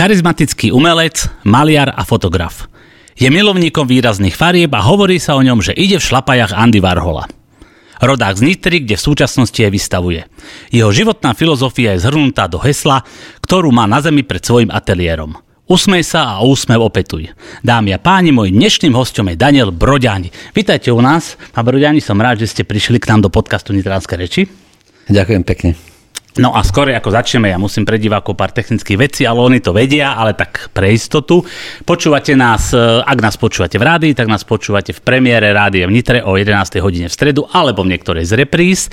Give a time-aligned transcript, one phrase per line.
[0.00, 2.72] charizmatický umelec, maliar a fotograf.
[3.20, 7.28] Je milovníkom výrazných farieb a hovorí sa o ňom, že ide v šlapajach Andy Warhola.
[8.00, 10.24] Rodák z Nitry, kde v súčasnosti aj vystavuje.
[10.72, 13.04] Jeho životná filozofia je zhrnutá do hesla,
[13.44, 15.36] ktorú má na zemi pred svojim ateliérom.
[15.68, 17.28] Usmej sa a úsmev opetuj.
[17.60, 20.32] Dámy a páni, môj dnešným hostom je Daniel Broďani.
[20.56, 21.36] Vítajte u nás.
[21.52, 24.48] Pán Broďani, som rád, že ste prišli k nám do podcastu Nitránske reči.
[25.12, 25.89] Ďakujem pekne.
[26.38, 29.74] No a skôr ako začneme, ja musím pre divákov pár technických vecí, ale oni to
[29.74, 31.42] vedia, ale tak pre istotu.
[31.82, 35.94] Počúvate nás, e, ak nás počúvate v rádii, tak nás počúvate v premiére rádia v
[35.98, 36.78] Nitre o 11.
[36.78, 38.86] hodine v stredu alebo v niektorej z repríz.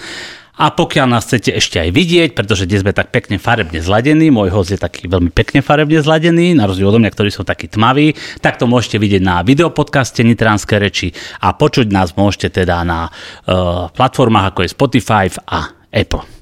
[0.58, 4.50] A pokiaľ nás chcete ešte aj vidieť, pretože dnes sme tak pekne farebne zladení, môj
[4.50, 8.18] host je taký veľmi pekne farebne zladený, na rozdiel od mňa, ktorí sú takí tmaví,
[8.42, 11.14] tak to môžete vidieť na videopodcaste Nitranské reči
[11.46, 16.37] a počuť nás môžete teda na uh, platformách ako je Spotify a Apple.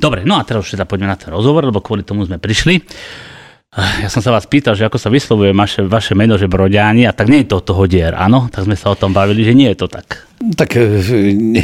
[0.00, 2.80] Dobre, no a teraz už teda poďme na ten rozhovor, lebo kvôli tomu sme prišli.
[3.70, 7.14] Ja som sa vás pýtal, že ako sa vyslovuje vaše, vaše meno, že Broďáni, a
[7.14, 8.50] tak nie je to toho dier, áno?
[8.50, 10.26] Tak sme sa o tom bavili, že nie je to tak.
[10.58, 10.98] Tak e,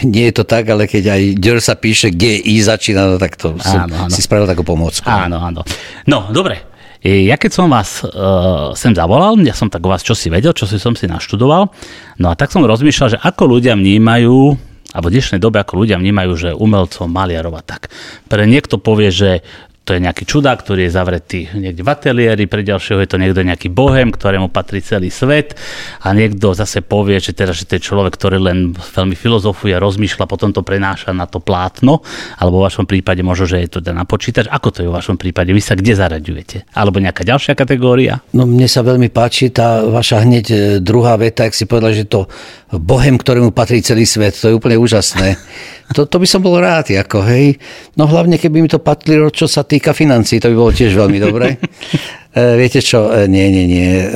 [0.07, 3.59] nie je to tak, ale keď aj dier sa píše GI začína, no tak to
[3.59, 4.13] som áno, áno.
[4.15, 5.03] si spravil takú pomôcku.
[5.03, 5.67] Áno, áno.
[6.07, 6.63] No, dobre.
[7.03, 10.31] E, ja keď som vás uh, sem zavolal, ja som tak o vás čo si
[10.31, 11.75] vedel, čo si som si naštudoval,
[12.23, 14.55] no a tak som rozmýšľal, že ako ľudia vnímajú
[14.97, 17.93] alebo v dnešnej dobe ako ľudia vnímajú, že umelcom maliarova tak.
[18.33, 19.45] Pre niekto povie, že
[19.87, 23.47] to je nejaký čudák, ktorý je zavretý niekde v ateliéri, pre ďalšieho je to niekto
[23.47, 25.55] nejaký bohem, ktorému patrí celý svet
[26.03, 30.27] a niekto zase povie, že, teda, že to je človek, ktorý len veľmi filozofuje, rozmýšľa,
[30.27, 32.03] potom to prenáša na to plátno,
[32.35, 34.51] alebo v vašom prípade možno, že je to na počítač.
[34.51, 35.55] Ako to je v vašom prípade?
[35.55, 36.67] Vy sa kde zaraďujete?
[36.75, 38.19] Alebo nejaká ďalšia kategória?
[38.35, 42.11] No mne sa veľmi páči tá vaša hneď e, druhá veta, ak si povedal, že
[42.11, 42.27] to
[42.75, 45.39] bohem, ktorému patrí celý svet, to je úplne úžasné.
[45.95, 47.55] To, to by som bol rád, ako hej.
[47.95, 51.19] No hlavne, keby mi to patrilo, čo sa týka financí, to by bolo tiež veľmi
[51.23, 51.49] dobré.
[52.37, 53.97] E, viete čo, e, nie, nie, nie.
[53.97, 54.09] E,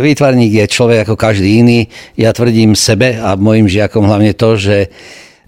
[0.00, 1.84] výtvarník je človek ako každý iný.
[2.16, 4.88] Ja tvrdím sebe a mojim žiakom hlavne to, že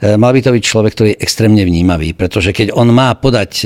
[0.00, 3.64] mal by to byť človek, ktorý je extrémne vnímavý, pretože keď on má podať e,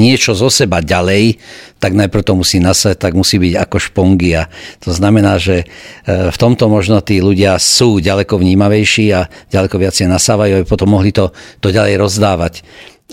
[0.00, 1.36] niečo zo seba ďalej,
[1.76, 4.48] tak najprv to musí nasať, tak musí byť ako špongia.
[4.88, 10.08] To znamená, že e, v tomto možno tí ľudia sú ďaleko vnímavejší a ďaleko viacej
[10.08, 11.28] nasávajú, aby potom mohli to,
[11.60, 12.54] to ďalej rozdávať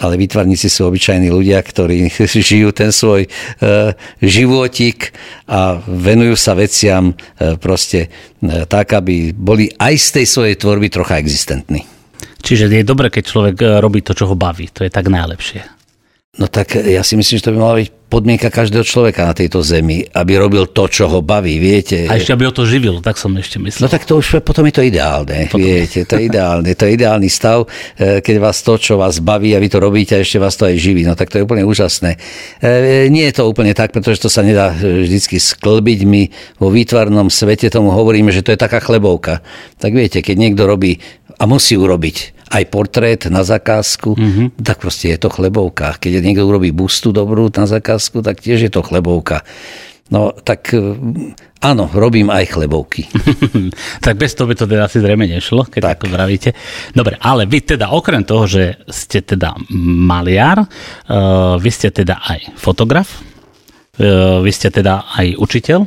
[0.01, 2.09] ale výtvarníci sú obyčajní ľudia, ktorí
[2.49, 3.29] žijú ten svoj e,
[4.25, 5.13] životík
[5.45, 8.09] a venujú sa veciam e, proste
[8.41, 11.92] e, tak, aby boli aj z tej svojej tvorby trocha existentní.
[12.43, 14.67] Čiže je dobré, keď človek e, robí to, čo ho baví.
[14.75, 15.63] To je tak najlepšie.
[16.33, 19.65] No tak ja si myslím, že to by mala byť podmienka každého človeka na tejto
[19.65, 22.05] zemi, aby robil to, čo ho baví, viete.
[22.05, 23.81] A ešte aby ho to živil, tak som ešte myslel.
[23.81, 25.57] No tak to už potom je to ideálne, potom.
[25.57, 27.65] viete, to je ideálne, to je ideálny stav,
[27.97, 30.69] e, keď vás to, čo vás baví a vy to robíte a ešte vás to
[30.69, 32.21] aj živí, no tak to je úplne úžasné.
[32.61, 35.99] E, nie je to úplne tak, pretože to sa nedá vždycky sklbiť.
[36.05, 36.29] My
[36.61, 39.41] vo výtvarnom svete tomu hovoríme, že to je taká chlebovka.
[39.81, 41.01] Tak viete, keď niekto robí
[41.37, 44.47] a musí urobiť aj portrét na zakázku, mm-hmm.
[44.61, 45.97] tak proste je to chlebovka.
[45.97, 49.41] Keď niekto urobí bustu dobrú na zakázku, tak tiež je to chlebovka.
[50.13, 50.93] No tak e,
[51.65, 53.09] áno, robím aj chlebovky.
[54.05, 56.05] tak bez toho by to teda asi zrejme nešlo, keď tak.
[56.05, 56.49] to vravíte.
[56.93, 62.53] Dobre, ale vy teda okrem toho, že ste teda maliar, uh, vy ste teda aj
[62.59, 65.79] fotograf, uh, vy ste teda aj učiteľ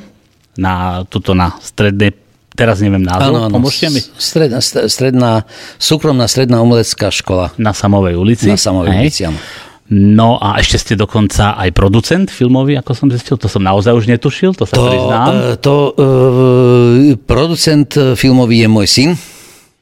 [0.58, 2.25] na, tuto na strednej
[2.56, 3.54] teraz neviem názov, ano, ano.
[3.54, 4.00] pomôžte mi.
[4.00, 5.44] Stredná, stredná,
[5.76, 7.52] súkromná stredná umelecká škola.
[7.60, 8.48] Na Samovej ulici.
[8.48, 9.00] Na Samovej Hej.
[9.04, 9.38] ulici, áno.
[9.86, 14.10] No a ešte ste dokonca aj producent filmový, ako som zistil, to som naozaj už
[14.10, 15.30] netušil, to sa to, priznám.
[15.30, 19.10] E, to, uh, producent filmový je môj syn,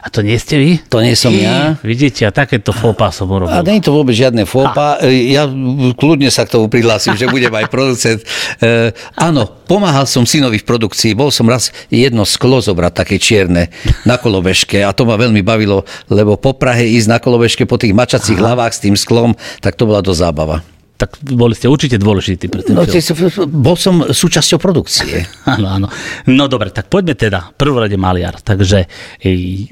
[0.05, 0.71] a to nie ste vy?
[0.93, 1.81] To nie som ja.
[1.81, 3.57] Vidíte, a takéto fópa som urobil.
[3.57, 5.01] A nie je to vôbec žiadne fópa.
[5.01, 5.09] Ha.
[5.09, 5.49] Ja
[5.97, 8.21] kľudne sa k tomu prihlásim, že budem aj producent.
[8.61, 11.17] E, áno, pomáhal som synovi v produkcii.
[11.17, 13.73] Bol som raz jedno sklo zobrať také čierne
[14.05, 17.97] na kolobežke a to ma veľmi bavilo, lebo po Prahe ísť na kolobežke po tých
[17.97, 18.53] mačacích Aha.
[18.53, 19.33] hlavách s tým sklom,
[19.65, 23.51] tak to bola do zábava tak boli ste určite dôležití pre ten no, film.
[23.51, 25.27] Bol som súčasťou produkcie.
[25.59, 25.87] áno, áno.
[26.31, 27.51] No dobre, tak poďme teda.
[27.59, 28.39] Prvorade maliar.
[28.39, 28.87] Takže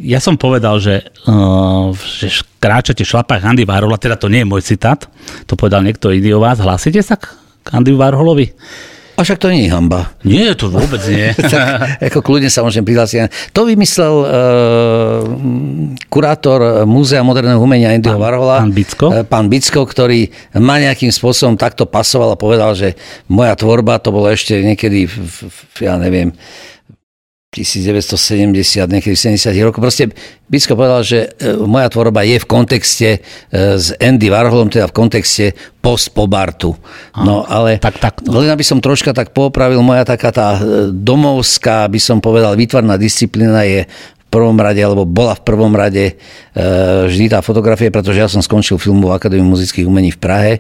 [0.03, 4.51] ja som povedal, že, uh, že kráčate v šlapách Andy Warhola, teda to nie je
[4.51, 5.07] môj citát,
[5.47, 6.59] to povedal niekto iný o vás.
[6.59, 7.31] Hlásite sa k
[7.71, 8.51] Andy Warholovi?
[9.13, 10.17] A však to nie je hamba.
[10.25, 11.37] Nie, to vôbec nie.
[11.53, 13.53] tak, ako kľudne sa môžem prihlásiť.
[13.53, 14.27] To vymyslel uh,
[16.09, 18.65] kurátor Múzea moderného umenia Andyho Varhola.
[18.65, 19.07] Pán Bicko.
[19.13, 22.97] Uh, pán Bicko, ktorý ma nejakým spôsobom takto pasoval a povedal, že
[23.29, 25.15] moja tvorba, to bolo ešte niekedy, v,
[25.49, 26.33] v, ja neviem,
[27.53, 29.85] 1970, niekedy 70 rokov.
[29.85, 30.09] Proste
[30.49, 33.19] Bicko povedal, že e, moja tvorba je v kontexte e,
[33.77, 35.53] s Andy Warholom, teda v kontexte
[35.85, 36.73] post po Bartu.
[37.13, 41.93] No ale tak, tak, len aby som troška tak popravil, moja taká tá e, domovská,
[41.93, 46.17] by som povedal, výtvarná disciplína je v prvom rade, alebo bola v prvom rade
[47.05, 50.53] vždy tá fotografie, pretože ja som skončil filmovú akadémiu muzických umení v Prahe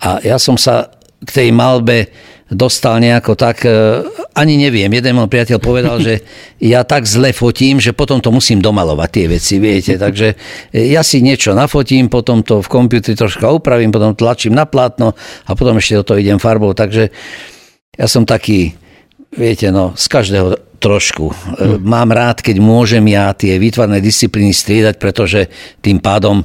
[0.00, 0.88] a ja som sa
[1.20, 2.08] k tej malbe
[2.50, 4.02] dostal nejako tak, e,
[4.34, 6.26] ani neviem, jeden môj priateľ povedal, že
[6.58, 10.34] ja tak zle fotím, že potom to musím domalovať tie veci, viete, takže
[10.74, 15.14] e, ja si niečo nafotím, potom to v počítači troška upravím, potom tlačím na plátno
[15.46, 17.14] a potom ešte do toho idem farbou, takže
[17.94, 18.74] ja som taký,
[19.30, 21.30] viete, no, z každého trošku.
[21.30, 21.84] Hm.
[21.86, 25.46] Mám rád, keď môžem ja tie výtvarné disciplíny striedať, pretože
[25.84, 26.42] tým pádom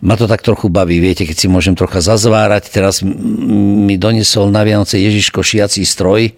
[0.00, 2.72] ma to tak trochu baví, viete, keď si môžem trocha zazvárať.
[2.72, 6.32] Teraz mi donesol na Vianoce Ježiško šiací stroj.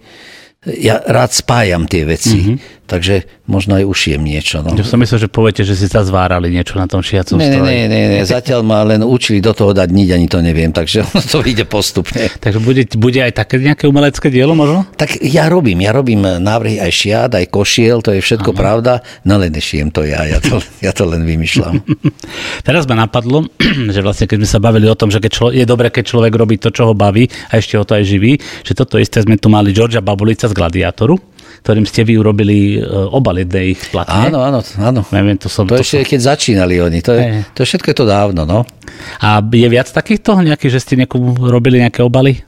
[0.63, 2.39] Ja rád spájam tie veci.
[2.39, 4.59] Mm-hmm takže možno aj ušijem niečo.
[4.63, 4.75] No.
[4.75, 7.67] Ja som myslel, že poviete, že si sa zvárali niečo na tom šiacom nie, stroji.
[7.67, 11.07] Nie, nie, nie, zatiaľ ma len učili do toho dať niť, ani to neviem, takže
[11.31, 12.27] to ide postupne.
[12.39, 14.83] Takže bude, bude aj také nejaké umelecké dielo možno?
[14.99, 18.59] Tak ja robím, ja robím návrhy aj šiat, aj košiel, to je všetko Aha.
[18.59, 18.93] pravda,
[19.23, 21.83] no len nešijem to ja, ja to, ja to len vymýšľam.
[22.67, 23.47] Teraz ma napadlo,
[23.95, 26.33] že vlastne keď sme sa bavili o tom, že keď člo, je dobré, keď človek
[26.35, 29.39] robí to, čo ho baví a ešte ho to aj živí, že toto isté sme
[29.39, 34.33] tu mali Georgia Babulica z Gladiátoru ktorým ste vy urobili e, obal jednej ich platne.
[34.33, 35.01] Áno, áno, áno.
[35.13, 36.09] Neviem, to, som, to, to ešte, som...
[36.09, 36.99] keď začínali oni.
[37.05, 37.23] To, je,
[37.53, 38.65] to všetko je to dávno, no.
[39.21, 42.41] A je viac takýchto nejakých, že ste niekomu robili nejaké obaly?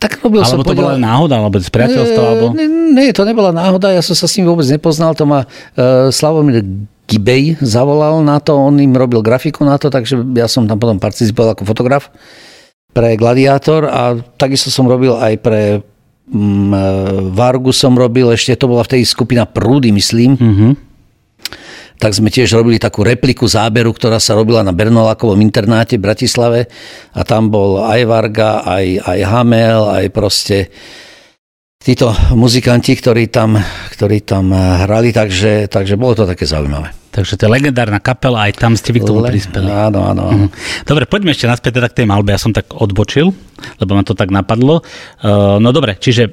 [0.00, 2.22] Tak robil alebo som to bola náhoda, alebo z priateľstva?
[2.24, 2.44] Alebo...
[2.56, 6.08] Nie, nie, to nebola náhoda, ja som sa s ním vôbec nepoznal, to ma uh,
[6.08, 6.64] Slavomír
[7.04, 10.96] Gibej zavolal na to, on im robil grafiku na to, takže ja som tam potom
[10.96, 12.08] participoval ako fotograf
[12.96, 15.84] pre Gladiátor a takisto som robil aj pre
[17.34, 20.38] Vargu som robil, ešte to bola v tej skupina Prúdy, myslím.
[20.38, 20.72] Mm-hmm.
[22.00, 26.60] Tak sme tiež robili takú repliku záberu, ktorá sa robila na Bernolákovom internáte v Bratislave
[27.12, 30.72] a tam bol aj Varga, aj, aj Hamel, aj proste
[31.76, 33.58] títo muzikanti, ktorí tam,
[33.92, 36.99] ktorí tam hrali, takže, takže bolo to také zaujímavé.
[37.10, 39.66] Takže to je legendárna kapela, aj tam ste vy k tomu prispeli.
[39.66, 40.24] Áno, áno.
[40.30, 40.46] Mhm.
[40.86, 42.30] Dobre, poďme ešte naspäť teda k tej malbe.
[42.30, 43.34] Ja som tak odbočil,
[43.82, 44.86] lebo ma to tak napadlo.
[45.20, 46.30] Uh, no dobre, čiže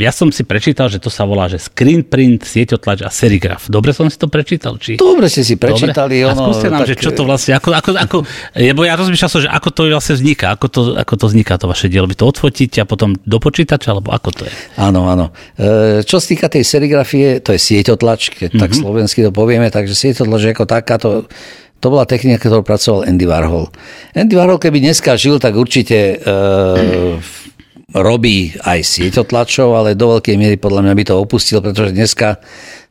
[0.00, 3.68] ja som si prečítal, že to sa volá, že screen print, sieťotlač a serigraf.
[3.70, 4.80] Dobre som si to prečítal?
[4.80, 4.98] Či...
[4.98, 6.24] Dobre ste si prečítali.
[6.24, 6.32] Dobre?
[6.32, 6.88] A skúste nám, tak...
[6.92, 8.16] že čo to vlastne, ako, ako, ako,
[8.56, 11.66] lebo ja rozmýšľal som, že ako to vlastne vzniká, ako to, ako to vzniká to
[11.68, 12.08] vaše dielo.
[12.08, 14.52] Vy to odfotíte a potom do počítača, alebo ako to je?
[14.80, 15.30] Áno, áno.
[15.56, 18.62] E, čo sa týka tej serigrafie, to je sieťotlač, keď mm-hmm.
[18.62, 18.78] tak mhm.
[18.80, 21.26] slovensky to povieme, takže svietodlo, že ako taká, to,
[21.82, 23.66] bola technika, ktorú pracoval Andy Warhol.
[24.14, 26.16] Andy Warhol, keby dneska žil, tak určite e,
[27.90, 32.38] robí aj sieťotlačov, ale do veľkej miery podľa mňa by to opustil, pretože dneska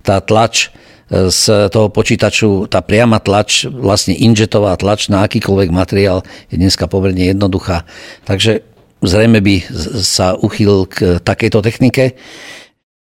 [0.04, 0.68] tá tlač
[1.08, 6.92] e, z toho počítaču, tá priama tlač, vlastne injetová tlač na akýkoľvek materiál je dneska
[6.92, 7.88] pomerne jednoduchá.
[8.28, 9.56] Takže zrejme by
[10.02, 12.18] sa uchýlil k takejto technike.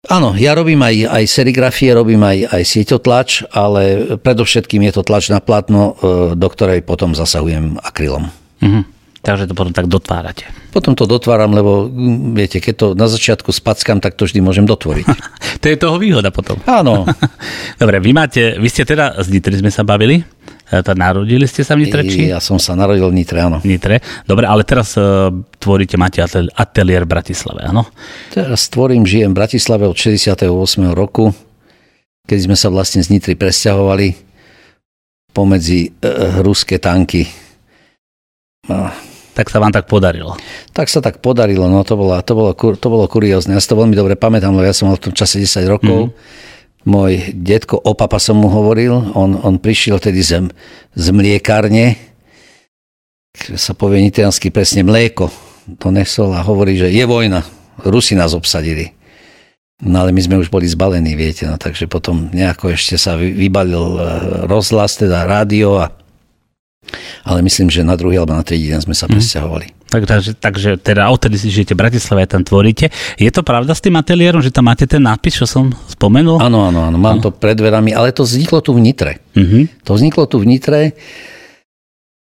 [0.06, 5.26] Áno, ja robím aj, aj serigrafie, robím aj, aj sieťotlač, ale predovšetkým je to tlač
[5.26, 8.30] na platno, e, do ktorej potom zasahujem akrylom.
[8.62, 8.82] Mm-hmm.
[9.26, 10.46] Takže to potom tak dotvárate.
[10.70, 11.90] Potom to dotváram, lebo
[12.30, 15.06] viete, keď to na začiatku spackam, tak to vždy môžem dotvoriť.
[15.62, 16.62] to je toho výhoda potom.
[16.70, 17.02] Áno.
[17.82, 20.22] Dobre, vy máte, vy ste teda, z Nitry sme sa bavili,
[20.68, 22.04] tá, narodili ste sa v Nitre?
[22.04, 22.28] Či?
[22.28, 23.64] Ja som sa narodil v Nitre, áno.
[23.64, 24.04] Nitre.
[24.28, 26.20] Dobre, ale teraz uh, tvoríte, máte
[26.52, 27.88] ateliér v Bratislave, áno?
[28.28, 30.44] Teraz tvorím, žijem v Bratislave od 68.
[30.92, 31.32] roku,
[32.28, 34.12] keď sme sa vlastne z Nitry presťahovali
[35.32, 37.24] pomedzi uh, ruské tanky.
[38.68, 38.92] No.
[39.32, 40.34] Tak sa vám tak podarilo.
[40.74, 43.54] Tak sa tak podarilo, no to bolo, to bolo, to bolo kuriózne.
[43.54, 46.10] Ja si to veľmi dobre pamätám, lebo ja som mal v tom čase 10 rokov.
[46.12, 46.47] Mm-hmm
[46.88, 50.48] môj detko, o papa som mu hovoril, on, on prišiel tedy z,
[50.96, 52.00] z mliekárne,
[53.54, 55.28] sa povie nitriansky presne mlieko,
[55.92, 57.44] nesol a hovorí, že je vojna,
[57.84, 58.96] Rusi nás obsadili.
[59.78, 63.94] No ale my sme už boli zbalení, viete, no takže potom nejako ešte sa vybalil
[63.94, 64.02] e,
[64.50, 65.94] rozhlas, teda rádio a
[67.22, 69.12] ale myslím, že na druhý alebo na tretí deň sme sa mm.
[69.14, 69.77] presťahovali.
[69.88, 72.92] Tak, takže, takže teda odtedy si žijete v Bratislave a tam tvoríte.
[73.16, 76.44] Je to pravda s tým ateliérom, že tam máte ten nápis, čo som spomenul?
[76.44, 77.28] Áno, áno, áno, mám no.
[77.28, 79.24] to pred dverami, ale to vzniklo tu v Nitre.
[79.32, 79.88] Mm-hmm.
[79.88, 80.92] To vzniklo tu v Nitre,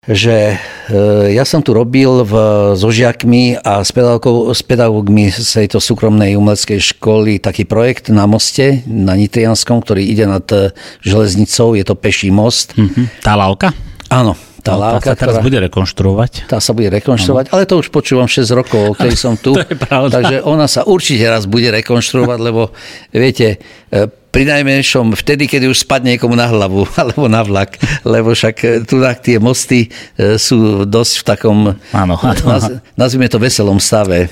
[0.03, 0.59] že
[0.91, 0.97] e,
[1.31, 2.35] ja som tu robil v,
[2.75, 8.83] so žiakmi a s, s pedagógmi z tejto súkromnej umeleckej školy taký projekt na moste,
[8.91, 10.75] na Nitrianskom, ktorý ide nad e,
[11.07, 12.75] železnicou, je to peší most.
[12.75, 13.23] Mm-hmm.
[13.23, 13.71] Tá lávka?
[14.11, 16.33] Áno, tá no, lávka, tá sa teraz ktorá, bude rekonštruovať.
[16.47, 17.53] Tá sa bude rekonštruovať, ano.
[17.59, 19.59] ale to už počúvam 6 rokov, ktorý som tu.
[19.59, 20.23] to je pravda.
[20.23, 22.71] Takže ona sa určite raz bude rekonštruovať, lebo
[23.11, 23.59] viete,
[23.91, 27.77] e, pri najmenšom vtedy, kedy už spadne niekomu na hlavu alebo na vlak,
[28.07, 31.59] lebo však e, tu tie mosty e, sú dosť v takom,
[31.91, 32.43] áno, áno.
[32.47, 32.63] Naz,
[32.95, 34.31] nazvime to veselom stave.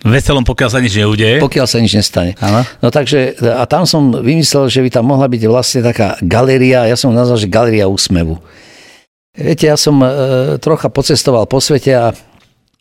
[0.00, 1.36] Veselom, pokiaľ sa nič neudeje.
[1.44, 2.32] Pokiaľ sa nič nestane.
[2.40, 2.64] Áno.
[2.80, 6.96] No takže, a tam som vymyslel, že by tam mohla byť vlastne taká galéria, ja
[6.96, 8.40] som nazval, že galéria úsmevu.
[9.30, 10.08] Viete, ja som e,
[10.58, 12.10] trocha pocestoval po svete a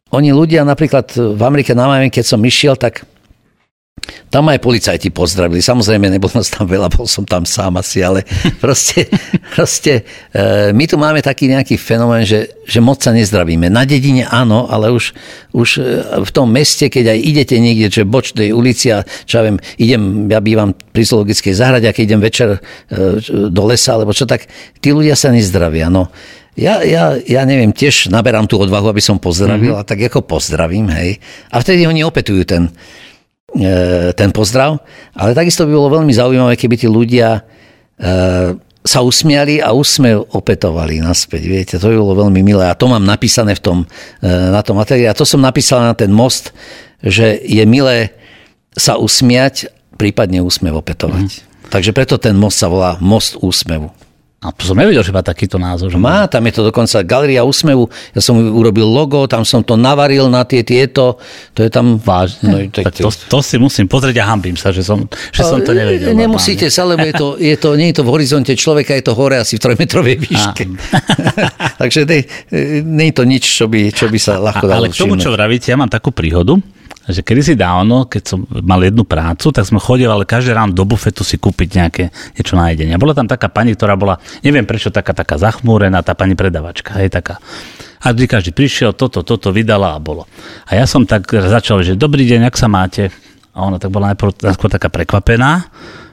[0.10, 3.06] oni ľudia napríklad v Amerike na Miami, keď som išiel, tak
[4.30, 5.62] tam aj policajti pozdravili.
[5.62, 8.26] Samozrejme, nebol nás tam veľa, bol som tam sám asi, ale
[8.64, 9.10] proste,
[9.54, 13.68] proste e, my tu máme taký nejaký fenomén, že, že moc sa nezdravíme.
[13.74, 15.14] Na dedine áno, ale už,
[15.54, 15.84] už e,
[16.22, 20.30] v tom meste, keď aj idete niekde, že bočnej ulici a čo ja viem, idem,
[20.30, 22.60] ja bývam pri zoologickej zahrade a keď idem večer e,
[23.50, 24.46] do lesa, alebo čo tak,
[24.78, 25.90] tí ľudia sa nezdravia.
[25.90, 26.14] No.
[26.60, 29.86] Ja, ja, ja neviem, tiež naberám tú odvahu, aby som pozdravil mm-hmm.
[29.86, 31.16] a tak ako pozdravím, hej.
[31.56, 32.68] A vtedy oni opetujú ten,
[34.16, 34.80] ten pozdrav.
[35.14, 37.42] Ale takisto by bolo veľmi zaujímavé, keby tí ľudia e,
[38.80, 41.42] sa usmiali a úsmev opetovali naspäť.
[41.44, 42.66] Viete, to by bolo veľmi milé.
[42.66, 43.78] A to mám napísané v tom,
[44.24, 45.12] e, na tom materiáli.
[45.12, 46.56] A to som napísal na ten most,
[47.04, 48.16] že je milé
[48.76, 49.68] sa usmiať,
[50.00, 51.28] prípadne úsmev opetovať.
[51.28, 51.70] Mm.
[51.70, 53.94] Takže preto ten most sa volá Most úsmevu.
[54.40, 55.92] A to som nevedel, že má takýto názov.
[55.92, 57.92] Že má, tam je to dokonca Galeria úsmevu.
[58.16, 61.20] Ja som urobil logo, tam som to navaril na tie tieto.
[61.52, 62.48] To je tam vážne.
[62.48, 65.60] No, tak, tak to, to, si musím pozrieť a hambím sa, že som, že som
[65.60, 66.16] to nevedel.
[66.16, 69.12] Nemusíte sa, lebo je to, je to, nie je to v horizonte človeka, je to
[69.12, 70.64] hore asi v trojmetrovej výške.
[71.84, 72.24] Takže nie,
[72.88, 75.36] nie je to nič, čo by, čo by sa ľahko dalo Ale k tomu, čo
[75.36, 76.56] vravíte, ja mám takú príhodu
[77.10, 80.86] že kedy si dávno, keď som mal jednu prácu, tak sme chodili každé ráno do
[80.86, 82.04] bufetu si kúpiť nejaké
[82.38, 82.94] niečo na jedenie.
[83.02, 87.10] Bola tam taká pani, ktorá bola, neviem prečo, taká, taká zachmúrená, tá pani predavačka, hej,
[87.10, 87.42] taká.
[88.00, 90.30] A vždy každý prišiel, toto, toto vydala a bolo.
[90.70, 93.12] A ja som tak začal, že dobrý deň, ak sa máte?
[93.52, 95.68] A ona tak bola najprv, najskôr taká prekvapená,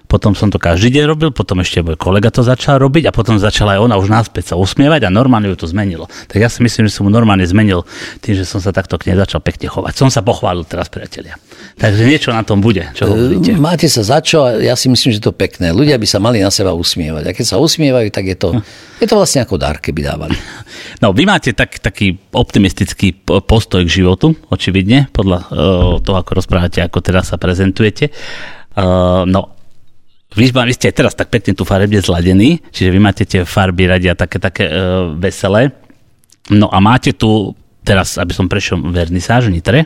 [0.07, 3.37] potom som to každý deň robil, potom ešte môj kolega to začal robiť a potom
[3.43, 6.07] začala aj ona už náspäť sa usmievať a normálne ju to zmenilo.
[6.31, 7.83] Tak ja si myslím, že som mu normálne zmenil
[8.23, 9.99] tým, že som sa takto k nej začal pekne chovať.
[9.99, 11.35] Som sa pochválil teraz, priatelia.
[11.77, 13.59] Takže niečo na tom bude, čo hovoríte.
[13.59, 15.75] Máte sa za čo a ja si myslím, že to pekné.
[15.75, 17.27] Ľudia by sa mali na seba usmievať.
[17.27, 18.63] A keď sa usmievajú, tak je to, hm.
[19.03, 20.39] je to vlastne ako dar, keby dávali.
[20.97, 23.13] No, vy máte tak, taký optimistický
[23.45, 25.49] postoj k životu, očividne, podľa uh,
[26.01, 28.09] toho, ako rozprávate, ako teraz sa prezentujete.
[28.77, 29.56] Uh, no
[30.37, 34.37] vy ste teraz tak pekne tu farebne zladení, čiže vy máte tie farby radia také,
[34.37, 35.73] také uh, veselé.
[36.53, 39.81] No a máte tu teraz, aby som prešiel vernisáž v Nitre,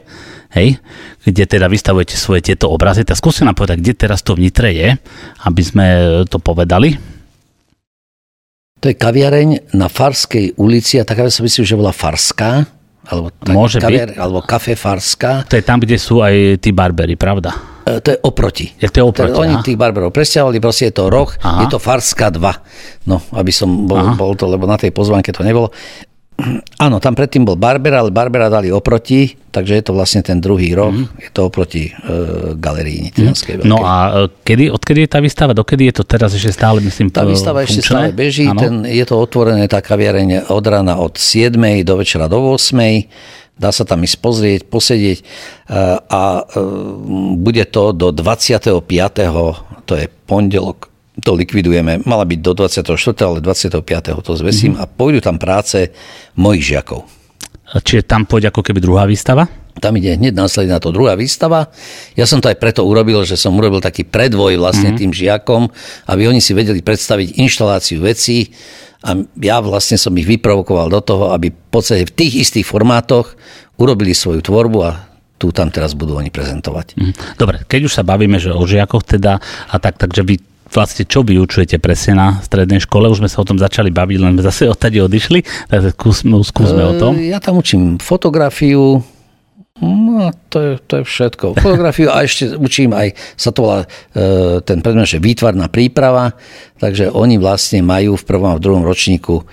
[0.57, 0.81] hej,
[1.23, 4.73] kde teda vystavujete svoje tieto obrazy, tak skúste nám povedať, kde teraz to v Nitre
[4.73, 4.97] je,
[5.45, 5.87] aby sme
[6.27, 6.97] to povedali.
[8.81, 12.65] To je kaviareň na Farskej ulici a taká sa myslím, že bola Farská.
[13.05, 14.17] Alebo tak, Môže kaviar, byť.
[14.17, 15.45] Alebo kafe Farská.
[15.45, 17.53] To je tam, kde sú aj tí barbery, pravda?
[17.87, 18.67] E, to je oproti.
[18.77, 21.65] Je to oproti, Oni tých barberov presťahovali, proste je to roh, aha.
[21.65, 23.09] je to Farska 2.
[23.09, 25.73] No, aby som bol, bol to, lebo na tej pozvánke to nebolo.
[26.85, 30.73] Áno, tam predtým bol Barbera, ale Barbera dali oproti, takže je to vlastne ten druhý
[30.73, 31.21] roh, mm.
[31.21, 31.93] je to oproti e,
[32.57, 33.61] galerii Nitrianskej.
[33.61, 33.69] Mm.
[33.69, 37.13] No a e, kedy, odkedy je tá výstava, dokedy je to teraz ešte stále, myslím,
[37.13, 37.71] Tá výstava funkčné?
[37.71, 41.55] ešte stále beží, ten, je to otvorené, tá kaviareň od rána od 7.
[41.85, 45.25] do večera do 8 dá sa tam ísť pozrieť, posedieť e,
[46.01, 46.43] a e,
[47.37, 48.81] bude to do 25.
[49.85, 50.89] to je pondelok,
[51.21, 52.03] to likvidujeme.
[52.05, 52.85] Mala byť do 24.
[53.23, 53.81] ale 25.
[54.25, 54.85] to zvesím mm-hmm.
[54.85, 55.93] a pôjdu tam práce
[56.37, 57.07] mojich žiakov.
[57.71, 59.47] Čiže tam pôjde ako keby druhá výstava?
[59.79, 61.71] Tam ide hneď následne na to druhá výstava.
[62.19, 65.01] Ja som to aj preto urobil, že som urobil taký predvoj vlastne mm-hmm.
[65.07, 65.63] tým žiakom,
[66.11, 68.51] aby oni si vedeli predstaviť inštaláciu vecí,
[69.01, 73.33] a ja vlastne som ich vyprovokoval do toho, aby v podstate v tých istých formátoch
[73.81, 75.09] urobili svoju tvorbu a
[75.41, 77.01] tu tam teraz budú oni prezentovať.
[77.01, 77.13] Mhm.
[77.41, 79.41] Dobre, keď už sa bavíme, že o žiakoch teda
[79.73, 80.37] a tak, takže vy
[80.71, 83.11] vlastne čo vyučujete presne na strednej škole?
[83.11, 86.95] Už sme sa o tom začali baviť, len zase odtade odišli, takže skúsme, skúsme o
[86.97, 87.19] tom.
[87.19, 89.03] Ja tam učím fotografiu,
[89.81, 91.47] No, to je, to je všetko.
[91.65, 96.37] Fotografiu a ešte učím aj, sa to volá e, ten predmet, že výtvarná príprava,
[96.77, 99.45] takže oni vlastne majú v prvom a v druhom ročníku e,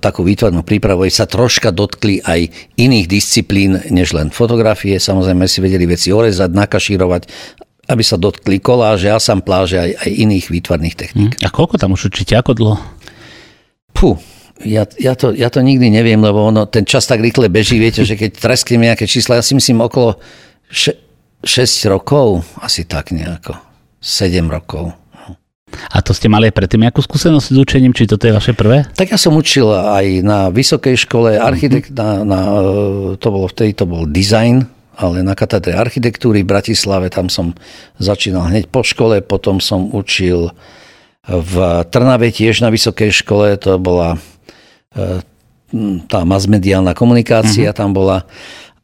[0.00, 2.48] takú výtvarnú prípravu, sa troška dotkli aj
[2.80, 4.96] iných disciplín, než len fotografie.
[4.96, 7.22] Samozrejme si vedeli veci orezať, nakašírovať,
[7.88, 11.32] aby sa dotkli koláže, asampláže aj, aj iných výtvarných techník.
[11.36, 11.44] Hm.
[11.44, 12.36] A koľko tam už učíte?
[12.36, 12.76] Ako dlho?
[13.94, 14.18] Puh,
[14.62, 18.06] ja, ja, to, ja to nikdy neviem, lebo ono, ten čas tak rýchle beží, viete,
[18.06, 20.16] že keď tresknem nejaké čísla, ja si myslím okolo
[20.70, 20.94] 6
[21.90, 23.58] rokov, asi tak nejako,
[23.98, 24.94] 7 rokov.
[25.90, 28.86] A to ste mali aj predtým nejakú skúsenosť s učením, či toto je vaše prvé?
[28.94, 32.22] Tak ja som učil aj na vysokej škole, architekt, mm-hmm.
[32.22, 32.40] na, na,
[33.18, 37.52] to bolo vtedy, to bol design, ale na katedre architektúry v Bratislave, tam som
[37.98, 40.54] začínal hneď po škole, potom som učil
[41.24, 41.54] v
[41.88, 44.20] Trnave tiež na vysokej škole, to bola
[44.92, 45.24] e,
[46.06, 47.78] tá masmediálna komunikácia, uh-huh.
[47.78, 48.28] tam bola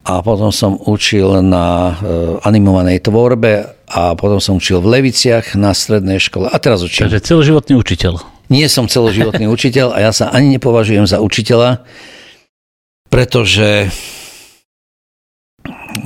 [0.00, 1.92] a potom som učil na
[2.40, 7.12] animovanej tvorbe a potom som učil v Leviciach na strednej škole a teraz učím.
[7.12, 8.16] Takže celoživotný učiteľ.
[8.48, 11.84] Nie som celoživotný učiteľ a ja sa ani nepovažujem za učiteľa,
[13.12, 13.92] pretože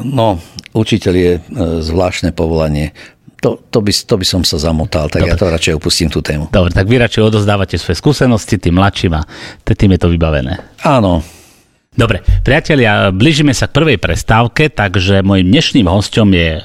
[0.04, 0.38] no,
[0.76, 1.40] učiteľ je e,
[1.80, 2.92] zvláštne povolanie.
[3.40, 5.32] To, to, by, to by som sa zamotal, tak Dobre.
[5.32, 6.48] ja to radšej opustím tú tému.
[6.48, 9.22] Dobre, tak vy radšej odozdávate svoje skúsenosti tým mladším a
[9.68, 10.64] tým je to vybavené.
[10.80, 11.20] Áno.
[11.94, 16.64] Dobre, priatelia, blížime sa k prvej prestávke, takže môjim dnešným hostom je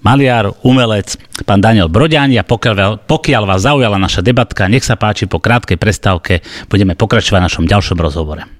[0.00, 5.26] maliar, umelec, pán Daniel Broďani a pokiaľ, pokiaľ vás zaujala naša debatka, nech sa páči,
[5.26, 8.55] po krátkej prestávke budeme pokračovať v našom ďalšom rozhovore.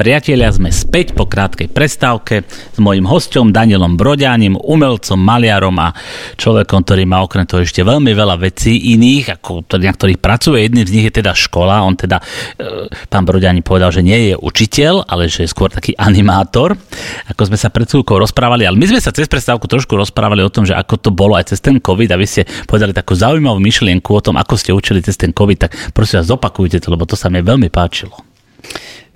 [0.00, 5.92] Priatelia, sme späť po krátkej prestávke s mojim hostom Danielom Broďaním, umelcom, maliarom a
[6.40, 10.64] človekom, ktorý má okrem toho ešte veľmi veľa vecí iných, ako na ktorých pracuje.
[10.64, 11.84] Jedným z nich je teda škola.
[11.84, 12.16] On teda,
[12.56, 16.80] e, pán Broďani povedal, že nie je učiteľ, ale že je skôr taký animátor,
[17.28, 18.64] ako sme sa pred chvíľkou rozprávali.
[18.64, 21.52] Ale my sme sa cez prestávku trošku rozprávali o tom, že ako to bolo aj
[21.52, 25.04] cez ten COVID a vy ste povedali takú zaujímavú myšlienku o tom, ako ste učili
[25.04, 28.29] cez ten COVID, tak prosím vás, zopakujte to, lebo to sa mi veľmi páčilo.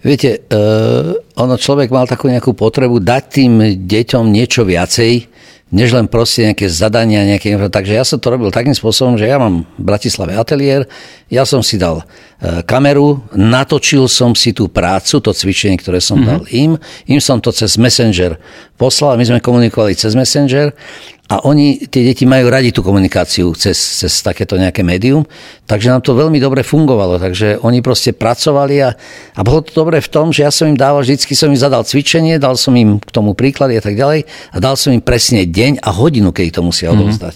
[0.05, 3.53] Viete, uh, ono človek mal takú nejakú potrebu dať tým
[3.89, 5.33] deťom niečo viacej,
[5.73, 7.57] než len proste nejaké zadania, nejaké...
[7.57, 10.85] Takže ja som to robil takým spôsobom, že ja mám v Bratislave ateliér,
[11.33, 16.21] ja som si dal uh, kameru, natočil som si tú prácu, to cvičenie, ktoré som
[16.21, 16.31] mm-hmm.
[16.37, 16.77] dal im,
[17.09, 18.37] im som to cez Messenger
[18.77, 20.77] poslal, my sme komunikovali cez Messenger
[21.25, 25.25] a oni, tie deti majú radi tú komunikáciu cez, cez takéto nejaké médium,
[25.65, 27.17] takže nám to veľmi dobre fungovalo.
[27.17, 28.93] Takže oni proste pracovali a,
[29.33, 31.81] a bolo to dobre v tom, že ja som im dával, vždycky som im zadal
[31.89, 35.49] cvičenie, dal som im k tomu príklady a tak ďalej a dal som im presne
[35.49, 37.01] deň a hodinu, keď to musia mm-hmm.
[37.01, 37.35] odovzdať.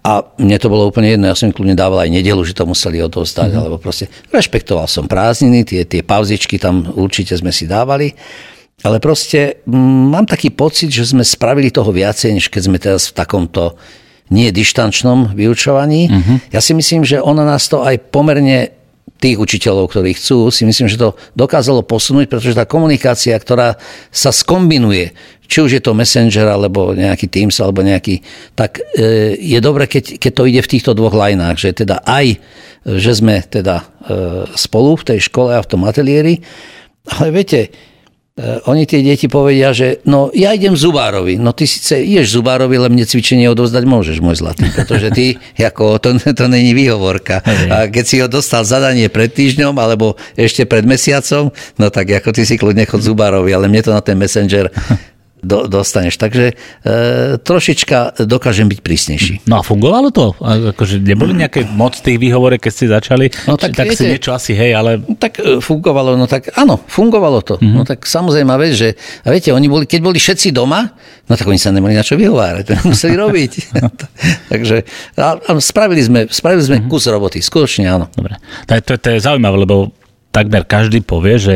[0.00, 2.62] A mne to bolo úplne jedno, ja som im kľudne dával aj nedelu, že to
[2.62, 3.62] museli odovzdať, mm-hmm.
[3.66, 8.14] alebo proste rešpektoval som prázdniny, tie, tie pauzičky tam určite sme si dávali.
[8.80, 13.12] Ale proste mm, mám taký pocit, že sme spravili toho viacej, než keď sme teraz
[13.12, 13.76] v takomto
[14.30, 16.06] nie dištančnom vyučovaní.
[16.06, 16.38] Uh-huh.
[16.54, 18.70] Ja si myslím, že ono nás to aj pomerne
[19.20, 23.76] tých učiteľov, ktorí chcú, si myslím, že to dokázalo posunúť, pretože tá komunikácia, ktorá
[24.08, 25.12] sa skombinuje,
[25.44, 28.24] či už je to Messenger, alebo nejaký Teams, alebo nejaký,
[28.56, 32.40] tak e, je dobre, keď, keď to ide v týchto dvoch lajnách, že teda aj,
[32.86, 33.84] že sme teda e,
[34.56, 36.40] spolu v tej škole a v tom ateliéri,
[37.04, 37.68] ale viete,
[38.40, 41.36] oni tie deti povedia, že no ja idem zubárovi.
[41.36, 45.36] No ty síce ideš zubárovi, ale mne cvičenie odovzdať môžeš, môj zlatý, pretože ty,
[45.70, 47.44] ako, to, to není výhovorka.
[47.68, 52.32] A keď si ho dostal zadanie pred týždňom, alebo ešte pred mesiacom, no tak ako
[52.32, 54.70] ty si kľudne chod zubárovi, ale mne to na ten messenger
[55.40, 56.16] do, dostaneš.
[56.20, 56.54] Takže e,
[57.40, 59.34] trošička dokážem byť prísnejší.
[59.48, 60.36] No a fungovalo to?
[60.40, 63.26] Akože neboli nejaké moc tých výhovore, keď ste začali?
[63.48, 65.00] No tak, tak viete, si niečo asi, hej, ale...
[65.00, 67.56] Tak e, fungovalo, no tak áno, fungovalo to.
[67.58, 67.76] Mm-hmm.
[67.76, 68.88] No tak samozrejme, vec, že
[69.24, 70.92] a viete, oni boli, keď boli všetci doma,
[71.26, 73.52] no tak oni sa nemali na čo vyhovárať, museli robiť.
[74.52, 74.76] Takže
[75.16, 76.92] a, a spravili sme, spravili sme mm-hmm.
[76.92, 78.06] kus roboty, skutočne áno.
[78.12, 78.36] Dobre,
[78.68, 79.92] to, to, to je zaujímavé, lebo
[80.30, 81.54] takmer každý povie, že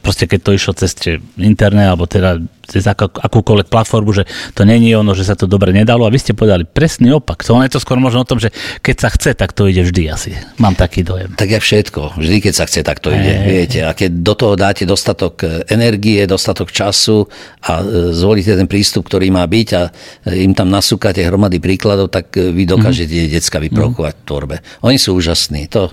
[0.00, 0.94] proste keď to išlo cez
[1.38, 4.24] internet alebo teda cez akú, akúkoľvek platformu, že
[4.56, 7.44] to není ono, že sa to dobre nedalo a vy ste povedali presný opak.
[7.44, 10.02] To je to skôr možno o tom, že keď sa chce, tak to ide vždy
[10.08, 10.32] asi.
[10.56, 11.36] Mám taký dojem.
[11.36, 12.16] Tak je všetko.
[12.16, 13.32] Vždy, keď sa chce, tak to ide.
[13.36, 13.64] Hey.
[13.64, 13.80] Viete.
[13.84, 17.28] A keď do toho dáte dostatok e, energie, dostatok času
[17.68, 22.08] a e, zvolíte ten prístup, ktorý má byť a e, im tam nasúkate hromady príkladov,
[22.08, 23.30] tak vy dokážete mm.
[23.32, 24.20] decka vyprokovať mm.
[24.20, 24.56] v tvorbe.
[24.84, 25.68] Oni sú úžasní.
[25.72, 25.92] To,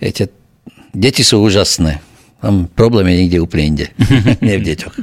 [0.00, 0.32] viete,
[0.96, 2.09] deti sú úžasné.
[2.40, 3.86] Tam problém je niekde úplne inde.
[4.44, 4.94] Nie v deťoch.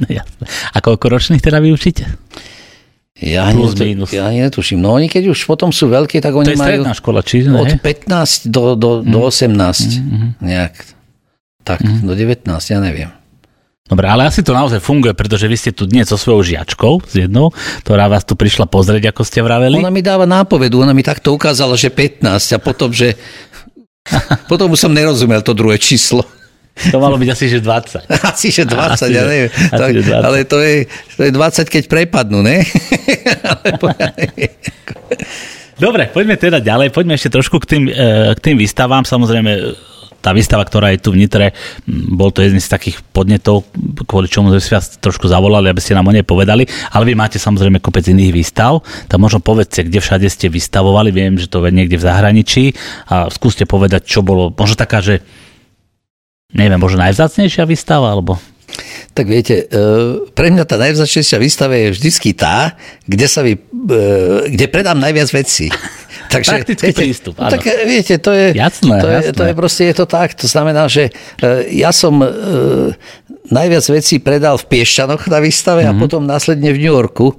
[0.74, 2.06] A koľko ročných teda vy učíte?
[3.18, 4.14] Ja Plus, ani, minus.
[4.14, 4.78] ja netuším.
[4.78, 6.86] No oni keď už potom sú veľkí, tak oni to majú...
[6.94, 7.58] škola, či ne?
[7.58, 9.10] Od 15 do, do, mm.
[9.10, 9.58] do 18.
[9.58, 10.30] Mm-hmm.
[10.38, 10.74] Nejak.
[11.66, 12.06] Tak, mm.
[12.06, 13.10] do 19, ja neviem.
[13.88, 17.14] Dobre, ale asi to naozaj funguje, pretože vy ste tu dnes so svojou žiačkou, s
[17.24, 17.50] jednou,
[17.82, 19.80] ktorá vás tu prišla pozrieť, ako ste vraveli.
[19.80, 22.22] Ona mi dáva nápovedu, ona mi takto ukázala, že 15
[22.54, 23.16] a potom, že...
[24.50, 26.22] potom som nerozumel to druhé číslo.
[26.94, 28.06] To malo byť asi, že 20.
[28.30, 29.50] Asi, že 20, asi, ja neviem.
[29.50, 30.26] Asi, to, 20.
[30.26, 30.86] Ale to je,
[31.18, 32.62] to je 20, keď prepadnú, ne?
[35.78, 39.06] Dobre, poďme teda ďalej, poďme ešte trošku k tým, e, k tým výstavám.
[39.06, 39.78] Samozrejme,
[40.18, 41.54] tá výstava, ktorá je tu v Nitre,
[41.86, 43.62] bol to jeden z takých podnetov,
[44.02, 47.14] kvôli čomu sme si vás trošku zavolali, aby ste nám o nej povedali, ale vy
[47.14, 51.62] máte samozrejme kopec iných výstav, tak možno povedzte, kde všade ste vystavovali, viem, že to
[51.62, 52.64] je niekde v zahraničí
[53.06, 55.22] a skúste povedať, čo bolo, možno taká, že
[56.52, 58.40] neviem, možno najvzácnejšia výstava, alebo
[59.16, 59.82] tak viete, e,
[60.30, 65.26] pre mňa tá najvzáčnejšia výstava je vždycky tá, kde, sa vy, e, kde predám najviac
[65.34, 65.66] vecí.
[66.32, 67.50] Takže, Praktický viete, prístup, áno.
[67.50, 69.34] Tak e, viete, to je, jasné, to, je, jasné.
[69.34, 70.38] to je proste, je to tak.
[70.38, 71.10] To znamená, že
[71.72, 72.20] ja som
[73.48, 75.96] najviac vecí predal v Piešťanoch na výstave mm-hmm.
[75.96, 76.02] a mhm.
[76.04, 77.34] potom následne v New Yorku.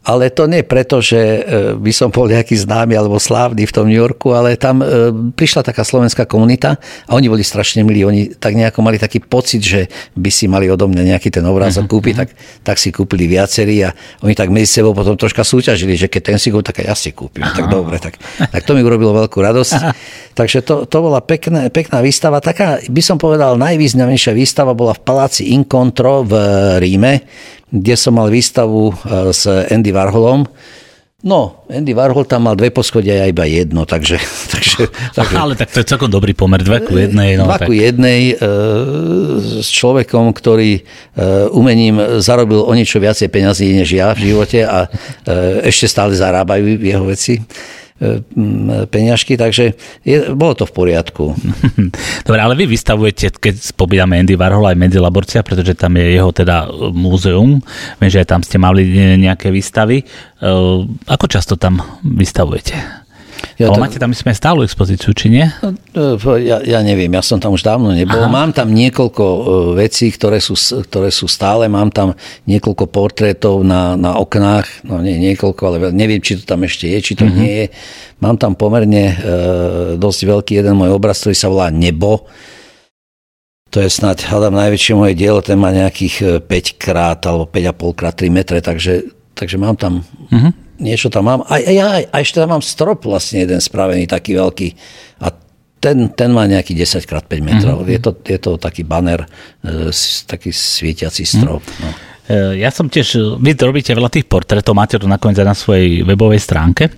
[0.00, 1.40] Ale to nie preto, že e,
[1.76, 5.60] by som bol nejaký známy alebo slávny v tom New Yorku, ale tam e, prišla
[5.60, 8.00] taká slovenská komunita a oni boli strašne milí.
[8.08, 11.84] Oni tak nejako mali taký pocit, že by si mali odo mňa nejaký ten obrázok
[11.84, 12.32] uh-huh, kúpiť, uh-huh.
[12.32, 13.92] tak, tak si kúpili viacerí a
[14.24, 17.12] oni tak medzi sebou potom troška súťažili, že keď ten si kúpil, tak ja si
[17.12, 17.44] kúpim.
[17.44, 17.56] Uh-huh.
[17.60, 19.72] Tak dobre, tak, tak to mi urobilo veľkú radosť.
[19.76, 19.92] Uh-huh.
[20.32, 22.40] Takže to, to bola pekná, pekná výstava.
[22.40, 26.32] Taká, by som povedal, najvýznamnejšia výstava bola v Paláci Incontro v
[26.80, 27.20] Ríme
[27.70, 28.94] kde som mal výstavu e,
[29.30, 30.46] s Andy Warholom.
[31.20, 34.16] No, Andy Warhol tam mal dve poschodia a iba jedno, takže...
[34.52, 37.36] takže, takže Ale tak to je celkom dobrý pomer, dve ku jednej.
[37.36, 38.34] No, dva ku jednej e,
[39.60, 40.82] s človekom, ktorý e,
[41.52, 46.80] umením zarobil o niečo viacej peňazí než ja v živote a e, ešte stále zarábajú
[46.80, 47.44] jeho veci.
[48.00, 48.24] E,
[48.88, 51.36] peňažky, takže je, bolo to v poriadku.
[52.26, 56.32] Dobre, ale vy vystavujete, keď spomíname Andy Warhol aj medzi Laborcia, pretože tam je jeho
[56.32, 56.64] teda
[56.96, 57.60] múzeum,
[58.00, 58.88] viem, že aj tam ste mali
[59.20, 60.00] nejaké výstavy.
[60.00, 60.04] E,
[61.12, 62.99] ako často tam vystavujete?
[63.60, 63.84] Ja Ale to...
[63.84, 65.44] máte tam sme stálu expozíciu, či nie?
[65.92, 68.16] No, ja, ja neviem, ja som tam už dávno nebol.
[68.16, 68.32] Aha.
[68.32, 69.40] Mám tam niekoľko e,
[69.84, 71.68] vecí, ktoré sú, ktoré sú stále.
[71.68, 72.16] Mám tam
[72.48, 74.88] niekoľko portrétov na, na oknách.
[74.88, 77.36] No nie niekoľko, ale neviem, či to tam ešte je, či to uh-huh.
[77.36, 77.66] nie je.
[78.24, 79.14] Mám tam pomerne e,
[80.00, 82.24] dosť veľký jeden môj obraz, ktorý sa volá Nebo.
[83.76, 87.92] To je snáď, hľadám, najväčšie moje dielo, ten má nejakých 5 e, krát alebo 5,5
[87.92, 89.04] krát 3 metre, takže,
[89.36, 90.00] takže mám tam
[90.32, 91.40] uh-huh niečo tam mám.
[91.46, 94.68] A, ja, a ešte tam mám strop vlastne jeden spravený, taký veľký.
[95.22, 95.30] A
[95.80, 97.84] ten, ten má nejaký 10 x 5 metrov.
[97.84, 97.94] Mm-hmm.
[97.96, 99.24] Je, to, je to taký banner,
[99.64, 99.88] e,
[100.28, 101.64] taký svietiaci strop.
[101.64, 101.84] Mm-hmm.
[101.84, 101.90] No.
[102.30, 106.04] E, ja som tiež, vy robíte veľa tých portrétov, máte to nakoniec aj na svojej
[106.04, 106.92] webovej stránke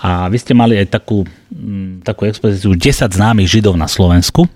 [0.00, 4.48] a vy ste mali aj takú, mm, takú expozíciu 10 známych židov na Slovensku.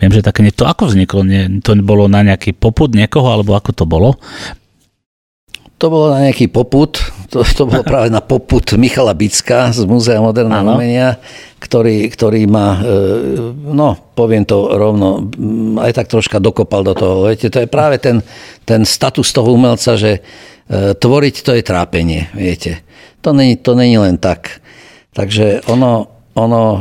[0.00, 1.28] Viem, že také to ako vzniklo?
[1.60, 4.16] To bolo na nejaký poput niekoho, alebo ako to bolo?
[5.78, 6.98] To bolo na nejaký poput,
[7.30, 11.22] to, to bolo práve na poput Michala Bicka z Múzea moderného umenia,
[11.62, 12.90] ktorý, ktorý ma, e,
[13.54, 15.30] no poviem to rovno,
[15.78, 17.30] aj tak troška dokopal do toho.
[17.30, 18.18] Viete, to je práve ten,
[18.66, 20.20] ten status toho umelca, že e,
[20.98, 22.82] tvoriť to je trápenie, viete.
[23.22, 24.58] To není, to není len tak.
[25.14, 26.80] Takže ono, ono e,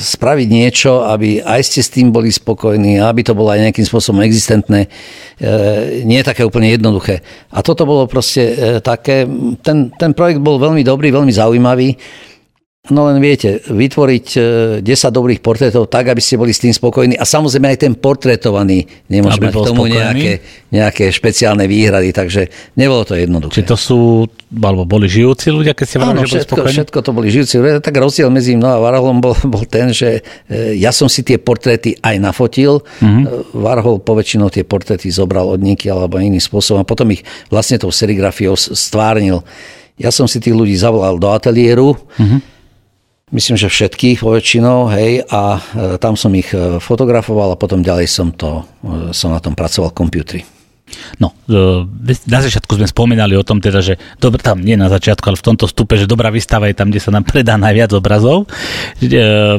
[0.00, 4.24] spraviť niečo, aby aj ste s tým boli spokojní, aby to bolo aj nejakým spôsobom
[4.24, 4.88] existentné, e,
[6.08, 7.20] nie je také úplne jednoduché.
[7.52, 9.28] A toto bolo proste e, také,
[9.60, 11.94] ten, ten projekt bol veľmi dobrý, veľmi zaujímavý.
[12.88, 14.26] No len viete, vytvoriť
[14.80, 17.92] 10 e, dobrých portrétov tak, aby ste boli s tým spokojní a samozrejme aj ten
[17.92, 20.40] portrétovaný nemôže mať k tomu nejaké,
[20.72, 22.48] nejaké špeciálne výhrady, takže
[22.80, 23.60] nebolo to jednoduché.
[23.60, 24.24] Či to sú,
[24.56, 27.84] alebo boli žijúci ľudia, keď ste Áno, že všetko, boli všetko to boli žijúci ľudia.
[27.84, 31.36] Tak rozdiel medzi mnou a Warholom bol, bol ten, že e, ja som si tie
[31.36, 32.80] portréty aj nafotil.
[33.04, 33.60] Mm-hmm.
[33.60, 37.92] Warhol poväčšinou tie portréty zobral od nieky alebo iným spôsobom a potom ich vlastne tou
[37.92, 39.44] serigrafiou stvárnil.
[40.00, 42.49] Ja som si tých ľudí zavolal do ateliéru, mm-hmm
[43.30, 48.10] Myslím, že všetkých väčšinou, hej, a e, tam som ich e, fotografoval a potom ďalej
[48.10, 50.40] som, to, e, som na tom pracoval v komputri.
[51.18, 51.86] No, e,
[52.26, 55.46] na začiatku sme spomínali o tom teda, že dobre, tam nie na začiatku, ale v
[55.52, 58.46] tomto stupe, že dobrá výstava je tam, kde sa nám predá najviac obrazov.
[58.98, 59.06] E,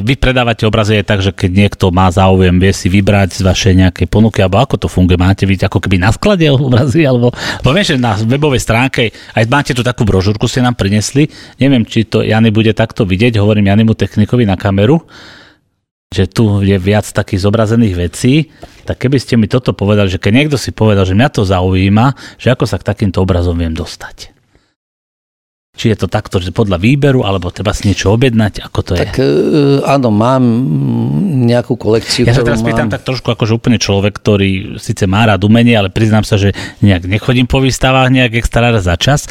[0.00, 3.74] vy predávate obrazy aj tak, že keď niekto má záujem, vie si vybrať z vašej
[3.86, 5.18] nejakej ponuky, alebo ako to funguje?
[5.20, 9.44] Máte byť ako keby na sklade obrazy, alebo, lebo viem, že na webovej stránke aj
[9.48, 11.28] máte tu takú brožúrku, ste nám prinesli.
[11.58, 15.02] Neviem, či to Jany bude takto vidieť, hovorím Janimu technikovi na kameru
[16.12, 18.52] že tu je viac takých zobrazených vecí,
[18.84, 22.36] tak keby ste mi toto povedali, že keď niekto si povedal, že mňa to zaujíma,
[22.36, 24.30] že ako sa k takýmto obrazom viem dostať.
[25.72, 29.00] Či je to takto, že podľa výberu, alebo treba si niečo objednať, ako to tak,
[29.00, 29.04] je?
[29.08, 29.16] Tak
[29.88, 30.44] áno, mám
[31.48, 32.28] nejakú kolekciu.
[32.28, 32.68] Ja sa teraz mám...
[32.68, 36.52] pýtam tak trošku akože úplne človek, ktorý síce má rád umenie, ale priznám sa, že
[36.84, 39.24] nejak nechodím po výstavách nejak extra za čas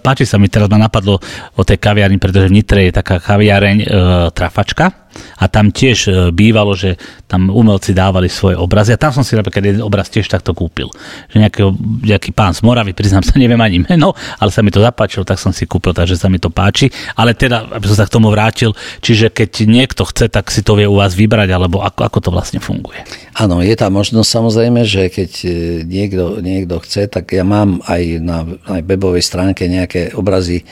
[0.00, 1.20] páči sa mi, teraz ma napadlo
[1.56, 3.86] o tej kaviarni, pretože v Nitre je taká kaviareň e,
[4.32, 5.07] Trafačka,
[5.38, 6.96] a tam tiež e, bývalo, že
[7.28, 10.88] tam umelci dávali svoje obrazy a tam som si napríklad jeden obraz tiež takto kúpil.
[11.32, 11.62] Že nejaký,
[12.08, 15.40] nejaký pán z Moravy, priznám sa, neviem ani meno, ale sa mi to zapáčilo, tak
[15.40, 16.88] som si kúpil, takže sa mi to páči.
[17.14, 18.72] Ale teda, aby som sa k tomu vrátil,
[19.04, 22.30] čiže keď niekto chce, tak si to vie u vás vybrať, alebo ako, ako to
[22.32, 23.04] vlastne funguje?
[23.36, 25.50] Áno, je tá možnosť samozrejme, že keď e,
[25.84, 30.64] niekto, niekto chce, tak ja mám aj na aj webovej stránke nejaké obrazy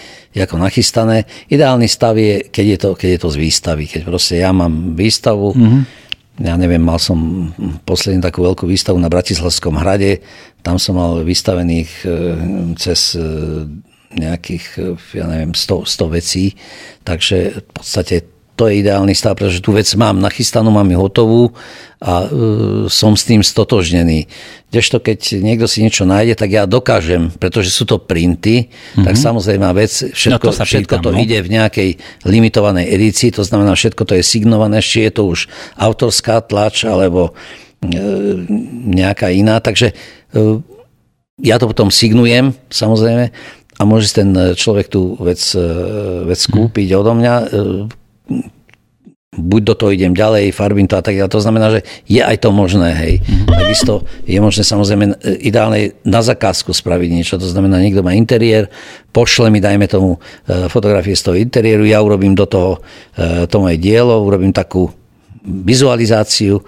[0.45, 1.25] ako nachystané.
[1.49, 3.85] Ideálny stav je, keď je to, keď je to z výstavy.
[3.89, 5.83] Keď proste ja mám výstavu, mm-hmm.
[6.45, 7.51] ja neviem, mal som
[7.89, 10.21] poslednú takú veľkú výstavu na Bratislavskom hrade,
[10.61, 12.09] tam som mal vystavených e,
[12.77, 13.25] cez e,
[14.17, 16.57] nejakých, ja neviem, 100, 100 vecí,
[17.05, 21.43] takže v podstate to je ideálny stav, pretože tú vec mám nachystanú, mám ju hotovú
[22.01, 22.29] a uh,
[22.89, 24.25] som s tým stotožnený.
[24.73, 29.05] Kdežto keď niekto si niečo nájde, tak ja dokážem, pretože sú to printy, mm-hmm.
[29.05, 31.21] tak samozrejme vec, všetko, no to, všetko pýtam, to no?
[31.21, 31.89] ide v nejakej
[32.25, 37.33] limitovanej edícii, to znamená, všetko to je signované, či je to už autorská tlač alebo
[37.33, 37.37] uh,
[38.89, 39.61] nejaká iná.
[39.61, 40.65] Takže uh,
[41.45, 43.29] ja to potom signujem, samozrejme,
[43.77, 45.37] a môže ten človek tú vec,
[46.25, 46.53] vec mhm.
[46.57, 47.35] kúpiť odo mňa
[49.37, 51.33] buď do toho idem ďalej, farbím to a tak ďalej.
[51.33, 53.15] To znamená, že je aj to možné, hej.
[53.21, 53.53] Mm-hmm.
[53.53, 53.93] Takisto
[54.25, 55.05] je možné samozrejme
[55.45, 57.35] ideálne na zakázku spraviť niečo.
[57.37, 58.73] To znamená, niekto má interiér,
[59.13, 60.17] pošle mi, dajme tomu,
[60.49, 62.81] e, fotografie z toho interiéru, ja urobím do toho
[63.13, 64.89] e, to moje dielo, urobím takú
[65.47, 66.65] vizualizáciu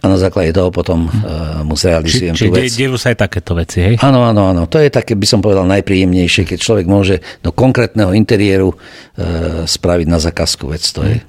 [0.00, 2.72] a na základe toho potom uh, mu zrealizujem či, tú vec.
[2.72, 3.94] Čiže sa aj takéto veci, hej?
[4.00, 4.64] Áno, áno, áno.
[4.64, 10.06] To je také, by som povedal, najpríjemnejšie, keď človek môže do konkrétneho interiéru uh, spraviť
[10.08, 10.82] na zakazku vec.
[10.96, 11.20] To je.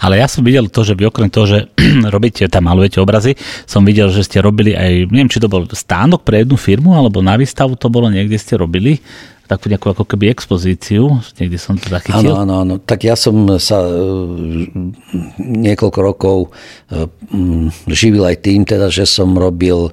[0.00, 1.58] Ale ja som videl to, že vy okrem toho, že
[2.14, 3.36] robíte, tam malujete obrazy,
[3.68, 7.20] som videl, že ste robili aj, neviem, či to bol stánok pre jednu firmu, alebo
[7.20, 9.00] na výstavu to bolo, niekde ste robili
[9.46, 12.34] takú nejakú ako keby expozíciu, niekde som to zachytil.
[12.34, 12.74] Áno, áno, áno.
[12.82, 14.68] Tak ja som sa e,
[15.38, 16.38] niekoľko rokov
[16.90, 17.06] e,
[17.86, 19.90] živil aj tým, teda, že som robil e,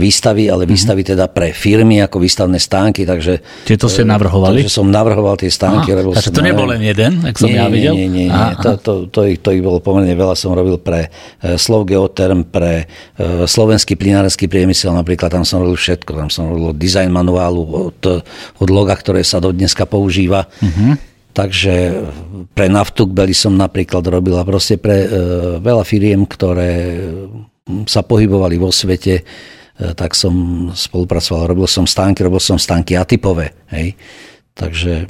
[0.00, 0.70] výstavy, ale mhm.
[0.72, 1.20] výstavy mm-hmm.
[1.20, 3.44] teda pre firmy ako výstavné stánky, takže...
[3.68, 4.64] Čiže to ste navrhovali?
[4.64, 5.92] Takže som navrhoval tie stánky.
[5.92, 7.92] Aha, takže to nebol len jeden, ak som nie, ja videl?
[7.92, 8.28] Nie, nie, nie.
[8.32, 10.32] Aha, to, to, to, ich, to ich bolo pomerne veľa.
[10.32, 11.12] Som robil pre
[11.44, 12.88] Slov Geoterm, pre
[13.44, 16.16] slovenský plinárenský priemysel, napríklad tam som robil všetko.
[16.16, 18.00] Tam som robil design manuálu od,
[18.58, 20.46] od loga, ktoré sa do dneska používa.
[20.62, 20.94] Uh-huh.
[21.34, 21.74] Takže
[22.54, 25.08] pre naftu Beli som napríklad robila proste pre e,
[25.62, 26.98] veľa firiem, ktoré
[27.86, 29.24] sa pohybovali vo svete, e,
[29.94, 33.54] tak som spolupracoval, robil som stánky, robil som stánky atypové.
[33.70, 33.94] Hej.
[34.58, 35.06] Takže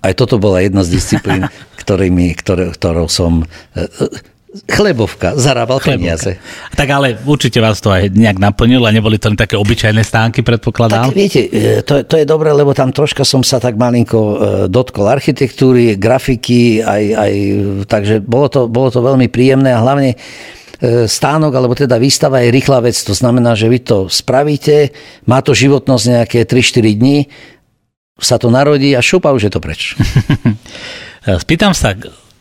[0.00, 1.48] aj toto bola jedna z disciplín,
[1.82, 3.42] ktorými, ktoré, ktorou som...
[3.74, 3.90] E,
[4.50, 5.94] Chlebovka, zarábal Chlebovka.
[5.94, 6.32] peniaze.
[6.74, 10.42] Tak ale určite vás to aj nejak naplnilo a neboli to len také obyčajné stánky,
[10.42, 11.06] predpokladám?
[11.06, 14.34] Tak viete, e, to, to je dobré, lebo tam troška som sa tak malinko e,
[14.66, 17.32] dotkol architektúry, grafiky, aj, aj,
[17.86, 22.50] takže bolo to, bolo to veľmi príjemné a hlavne e, stánok, alebo teda výstava je
[22.50, 22.98] rýchla vec.
[23.06, 24.90] To znamená, že vy to spravíte,
[25.30, 27.30] má to životnosť nejaké 3-4 dní,
[28.18, 29.94] sa to narodí a šupa už je to preč.
[31.46, 31.94] Spýtam sa,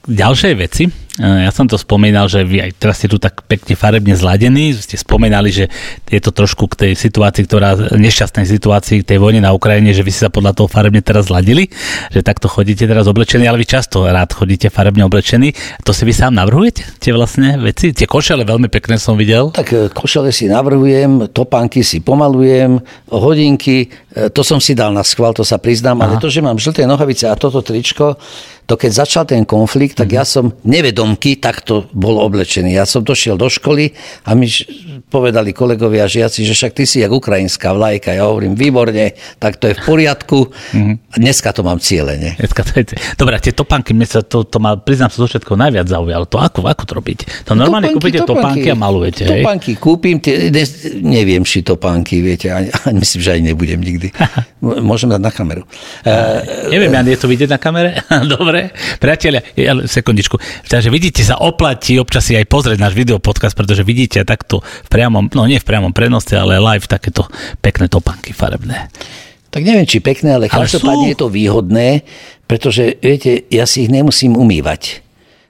[0.09, 1.08] ďalšej veci.
[1.19, 4.71] E, ja som to spomínal, že vy aj teraz ste tu tak pekne farebne zladení.
[4.71, 5.67] Ste spomínali, že
[6.07, 10.01] je to trošku k tej situácii, ktorá, nešťastnej situácii, k tej vojne na Ukrajine, že
[10.01, 11.67] vy si sa podľa toho farebne teraz zladili,
[12.09, 15.51] že takto chodíte teraz oblečení, ale vy často rád chodíte farebne oblečení.
[15.83, 17.91] To si vy sám navrhujete, tie vlastne veci?
[17.91, 19.51] Tie košele veľmi pekné som videl.
[19.51, 22.79] Tak e, košele si navrhujem, topánky si pomalujem,
[23.11, 26.05] hodinky, to som si dal na schvál, to sa priznám, Aha.
[26.09, 28.17] ale to, že mám žlté nohavice a toto tričko,
[28.69, 32.77] to keď začal ten konflikt, tak ja som nevedomky takto bol oblečený.
[32.77, 33.97] Ja som došiel do školy
[34.29, 34.45] a mi
[35.09, 38.13] povedali kolegovia žiaci, že však ty si jak ukrajinská vlajka.
[38.13, 40.53] Ja hovorím, výborne, tak to je v poriadku.
[41.09, 42.37] A dneska to mám cieľene.
[43.17, 46.29] Dobre, tie topánky, mne sa to, to má, priznám sa, zo všetko najviac zaujalo.
[46.29, 47.19] To ako, ako to robiť?
[47.49, 49.41] To normálne topánky, kúpite topánky, topánky a malujete, hej?
[49.41, 50.63] Topánky kúpim, tie, ne,
[51.01, 53.98] neviem ši topánky, viete, ani, ani myslím, že aj nebudem nikdy.
[54.63, 55.63] Môžem dať na kameru.
[56.07, 57.99] Uh, neviem, ja nie to vidieť na kamere?
[58.33, 58.71] Dobre.
[58.97, 59.43] Priatelia,
[59.85, 60.39] sekundičku.
[60.71, 65.27] Takže vidíte, sa oplatí občas si aj pozrieť náš videopodcast, pretože vidíte takto v priamom,
[65.35, 67.27] no nie v priamom prenose, ale live takéto
[67.59, 68.87] pekné topanky farebné.
[69.49, 71.11] Tak neviem, či pekné, ale, ale každopádne sú...
[71.11, 72.05] je to výhodné,
[72.45, 75.01] pretože, viete, ja si ich nemusím umývať.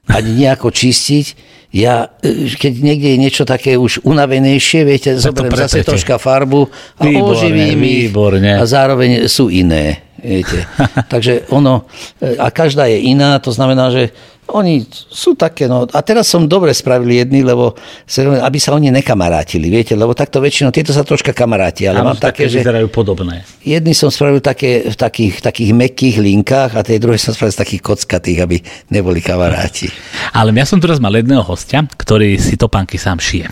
[0.10, 1.26] Ani nejako čistiť.
[1.70, 6.66] Ja, e, keď niekde je niečo také už unavenejšie, viete, zoberiem zase troška farbu
[6.98, 8.10] a výborné, oživím ich
[8.58, 10.02] a zároveň sú iné.
[10.20, 10.66] Viete.
[11.14, 11.86] Takže ono,
[12.20, 14.12] a každá je iná, to znamená, že
[14.50, 17.78] Oni sú také, no a teraz som dobre spravili jedni, lebo
[18.18, 22.20] aby sa oni nekamarátili, viete, lebo takto väčšinou tieto sa troška kamaráti, ale Áno, mám
[22.20, 23.46] také, že vyzerajú podobné.
[23.62, 27.62] jedni som spravil také v takých, takých mekých linkách a tie druhé som spravil z
[27.62, 28.58] takých kockatých, aby
[28.90, 29.94] neboli kamaráti.
[30.40, 33.48] Ale ja som tu raz mal jedného hostia, ktorý si topánky sám šije.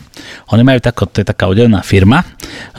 [0.49, 2.25] Oni majú tako, to je taká oddelená firma,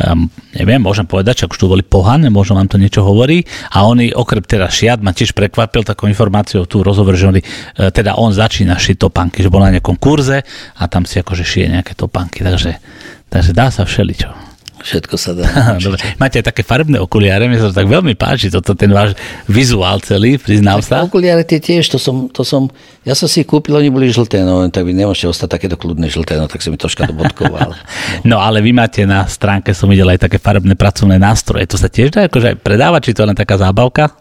[0.02, 0.26] um,
[0.58, 4.10] neviem, môžem povedať, čak už tu boli Pohan, možno vám to niečo hovorí, a oni
[4.10, 8.32] okrem teda šiat ma tiež prekvapil takou informáciou tu rozhovor, že oni, e, teda on
[8.32, 10.40] začína šiť topánky, že bol na nejakom kurze
[10.80, 12.80] a tam si akože šije nejaké topánky, takže,
[13.28, 14.32] takže dá sa všeličo.
[14.80, 15.44] Všetko sa dá.
[15.84, 16.00] Dobre.
[16.16, 19.12] Máte aj také farebné okuliare, mi sa to tak veľmi páči, toto ten váš
[19.44, 21.04] vizuál celý, priznám sa.
[21.04, 22.72] Okuliare tie tiež, to som, to som,
[23.04, 26.40] ja som si kúpil, oni boli žlté, no tak vy nemôžete ostať takéto kľudné žlté,
[26.40, 27.76] no tak som mi troška dobodkoval.
[27.76, 27.76] No.
[28.32, 31.92] no ale vy máte na stránke, som videl aj také farebné pracovné nástroje, to sa
[31.92, 34.16] tiež dá akože aj predávať, či to je len taká zábavka?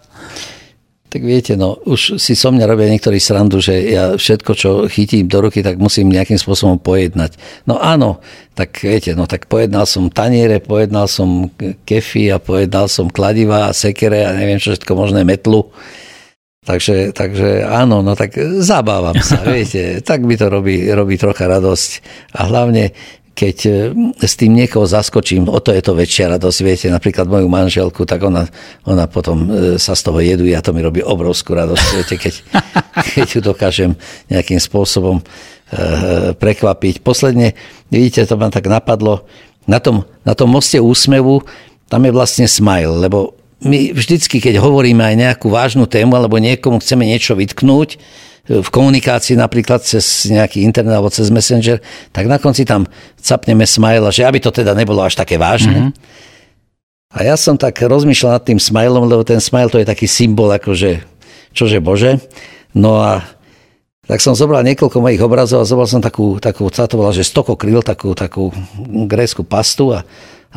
[1.17, 5.25] Tak viete, no už si so mňa robia niektorí srandu, že ja všetko, čo chytím
[5.25, 7.41] do ruky, tak musím nejakým spôsobom pojednať.
[7.65, 8.21] No áno,
[8.53, 11.49] tak viete, no tak pojednal som taniere, pojednal som
[11.89, 15.73] kefy a pojednal som kladiva a sekere a neviem čo všetko možné metlu.
[16.61, 21.89] Takže, takže áno, no tak zabávam sa, viete, tak by to robí, robí trocha radosť.
[22.37, 22.93] A hlavne,
[23.37, 23.71] keď e,
[24.17, 26.59] s tým niekoho zaskočím, o to je to väčšia radosť.
[26.65, 28.49] Viete, napríklad moju manželku, tak ona,
[28.81, 31.85] ona potom e, sa z toho jeduje a to mi robí obrovskú radosť.
[31.93, 32.33] Viete, keď,
[33.13, 33.91] keď ju dokážem
[34.33, 35.23] nejakým spôsobom e,
[36.33, 37.05] prekvapiť.
[37.05, 37.53] Posledne,
[37.93, 39.29] vidíte, to ma tak napadlo,
[39.69, 41.45] na tom, na tom moste úsmevu,
[41.93, 46.77] tam je vlastne smile, lebo my vždycky, keď hovoríme aj nejakú vážnu tému, alebo niekomu
[46.77, 47.97] chceme niečo vytknúť,
[48.47, 51.83] v komunikácii napríklad cez nejaký internet alebo cez messenger,
[52.15, 52.87] tak na konci tam
[53.19, 55.91] capneme smile, že aby to teda nebolo až také vážne.
[55.91, 55.93] Mm-hmm.
[57.11, 60.47] A ja som tak rozmýšľal nad tým smilom, lebo ten smile to je taký symbol,
[60.47, 61.03] akože
[61.51, 62.23] čože bože.
[62.71, 63.25] No a
[64.07, 67.59] tak som zobral niekoľko mojich obrazov a zobral som takú, takú to bola, že stoko
[67.59, 68.55] kryl, takú, takú
[69.11, 70.07] grécku pastu a,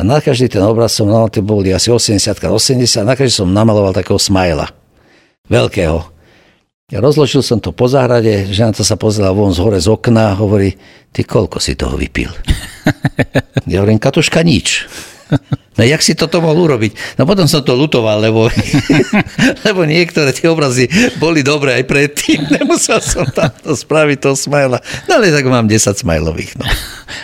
[0.01, 3.45] a na každý ten obraz som, no to boli asi 80 80 a na každý
[3.45, 4.73] som namaloval takého smajla.
[5.53, 6.09] Veľkého.
[6.91, 10.33] Ja rozložil som to po záhrade, žena to sa pozrela von z hore z okna
[10.33, 10.75] a hovorí,
[11.13, 12.33] ty koľko si toho vypil?
[13.71, 14.89] Ja hovorím, Katuška, nič.
[15.81, 17.17] No jak si toto mohol urobiť?
[17.17, 18.53] No potom som to lutoval, lebo,
[19.67, 22.45] lebo niektoré tie obrazy boli dobré aj predtým.
[22.61, 24.77] Nemusel som tam to spraviť toho smajla.
[25.09, 26.61] No ale tak mám 10 smajlových.
[26.61, 26.69] No.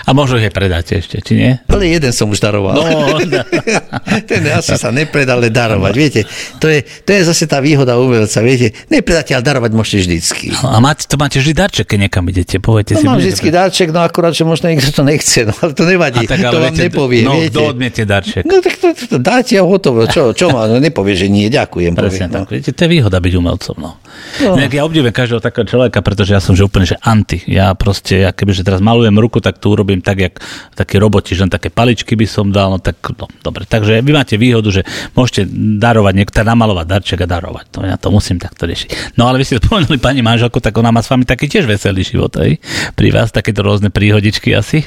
[0.09, 1.53] A možno aj predáte ešte, či nie?
[1.69, 2.81] Ale jeden som už daroval.
[2.81, 3.41] No, no.
[4.31, 5.93] Ten asi sa nepredal, ale darovať.
[5.93, 6.21] Viete,
[6.57, 8.41] to je, to je zase tá výhoda umelca.
[8.41, 10.57] Viete, nepredáte, ale darovať môžete vždycky.
[10.57, 12.57] No, a máte, to máte vždy darček, keď niekam idete.
[12.57, 15.77] Poviete no, si, mám vždycky darček, no akurát, že možno niekto to nechce, no ale
[15.77, 16.25] to nevadí.
[16.25, 17.21] A tak, ale to vám viete, nepovie.
[17.21, 17.53] No, viete.
[17.53, 18.46] kto odmiete darček?
[18.47, 20.07] No tak to, to, dáte a hotovo.
[20.07, 20.71] Čo, čo má?
[20.71, 21.99] No, nepovie, že nie, ďakujem.
[21.99, 22.43] Presne povie, tak.
[22.47, 22.53] No.
[22.55, 23.77] Viete, to je výhoda byť umelcom.
[23.83, 23.91] No.
[24.39, 24.55] No.
[24.55, 27.43] ja obdivujem každého takého človeka, pretože ja som že úplne že anti.
[27.51, 30.35] Ja proste, ja kebyže teraz malujem ruku, tak to urobím tak, jak
[30.79, 33.67] takí roboti, že len také paličky by som dal, no tak no, dobre.
[33.67, 34.87] Takže vy máte výhodu, že
[35.19, 35.51] môžete
[35.83, 37.67] darovať, niekto namalovať darček a darovať.
[37.75, 39.19] To ja to musím takto riešiť.
[39.19, 42.07] No ale vy ste spomenuli pani manželku, tak ona má s vami taký tiež veselý
[42.07, 42.63] život, aj?
[42.95, 44.87] Pri vás takéto rôzne príhodičky asi?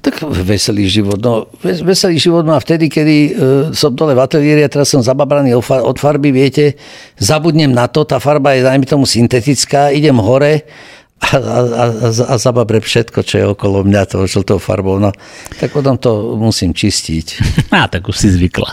[0.00, 1.18] Tak veselý život.
[1.18, 3.32] No, veselý život má vtedy, kedy uh,
[3.74, 6.78] som dole v ateliéri a teraz som zababraný od farby, viete,
[7.18, 10.62] zabudnem na to, tá farba je, dajme tomu, syntetická, idem hore,
[11.26, 15.02] a, a, a, zababre všetko, čo je okolo mňa toho žltou farbou.
[15.02, 15.10] No,
[15.58, 17.26] tak potom to musím čistiť.
[17.76, 18.70] Á, tak už si zvykla.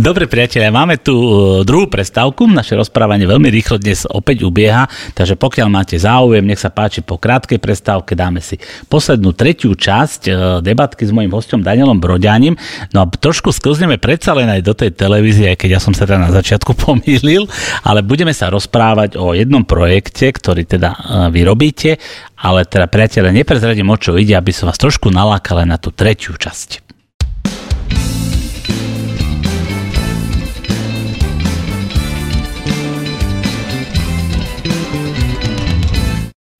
[0.00, 1.30] Dobre, priatelia, máme tu e,
[1.68, 2.48] druhú prestávku.
[2.48, 7.20] Naše rozprávanie veľmi rýchlo dnes opäť ubieha, takže pokiaľ máte záujem, nech sa páči po
[7.20, 8.56] krátkej prestávke dáme si
[8.88, 10.32] poslednú tretiu časť e,
[10.64, 12.56] debatky s mojim hostom Danielom Broďaním.
[12.96, 16.08] No a trošku sklzneme predsa len aj do tej televízie, aj keď ja som sa
[16.08, 17.44] teda na začiatku pomýlil,
[17.84, 20.98] ale budeme sa rozprávať o jednom projekte, ktorý teda e,
[21.34, 22.02] vyrobíte budete,
[22.38, 26.34] ale teda priateľe, neprezradím o čo ide, aby som vás trošku nalákal na tú tretiu
[26.36, 26.86] časť.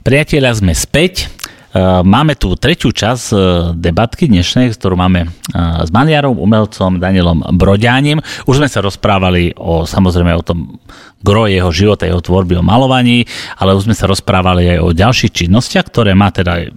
[0.00, 1.39] Priatelia, sme späť.
[1.70, 3.38] Eh, máme tu tretiu časť eh,
[3.78, 8.18] debatky dnešnej, ktorú máme eh, s Maniarom, umelcom Danielom Broďánim.
[8.50, 10.82] Už sme sa rozprávali o, samozrejme o tom
[11.22, 13.22] gro jeho života, jeho tvorby, o malovaní,
[13.54, 16.74] ale už sme sa rozprávali aj o ďalších činnostiach, ktoré má teda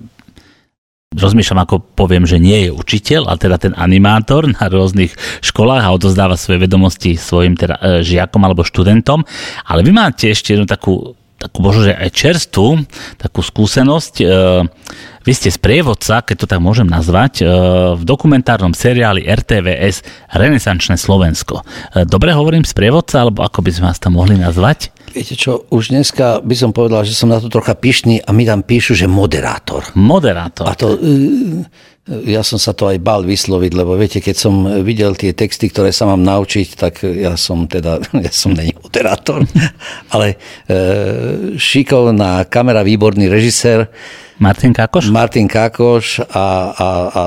[1.18, 5.94] rozmýšľam, ako poviem, že nie je učiteľ, ale teda ten animátor na rôznych školách a
[5.94, 9.26] odozdáva svoje vedomosti svojim teda, žiakom alebo študentom.
[9.66, 12.88] Ale vy máte ešte jednu takú takú možno, že aj čerstvú
[13.20, 14.14] takú skúsenosť.
[14.20, 14.26] E,
[15.24, 17.44] vy ste sprievodca, keď to tak môžem nazvať, e,
[18.00, 20.04] v dokumentárnom seriáli RTVS
[20.36, 21.64] Renesančné Slovensko.
[21.64, 24.92] E, dobre hovorím sprievodca, alebo ako by sme vás tam mohli nazvať?
[25.14, 28.50] Viete čo, už dneska by som povedal, že som na to trocha pyšný a mi
[28.50, 29.86] tam píšu, že moderátor.
[29.94, 30.66] Moderátor.
[30.66, 30.98] A to,
[32.04, 35.96] ja som sa to aj bal vysloviť, lebo viete, keď som videl tie texty, ktoré
[35.96, 39.48] sa mám naučiť, tak ja som teda, ja som není moderátor,
[40.14, 40.36] ale
[40.68, 43.88] e, šikovná kamera, výborný režisér,
[44.44, 45.08] Martin Kákoš?
[45.14, 47.24] Martin Kákoš a, a, a,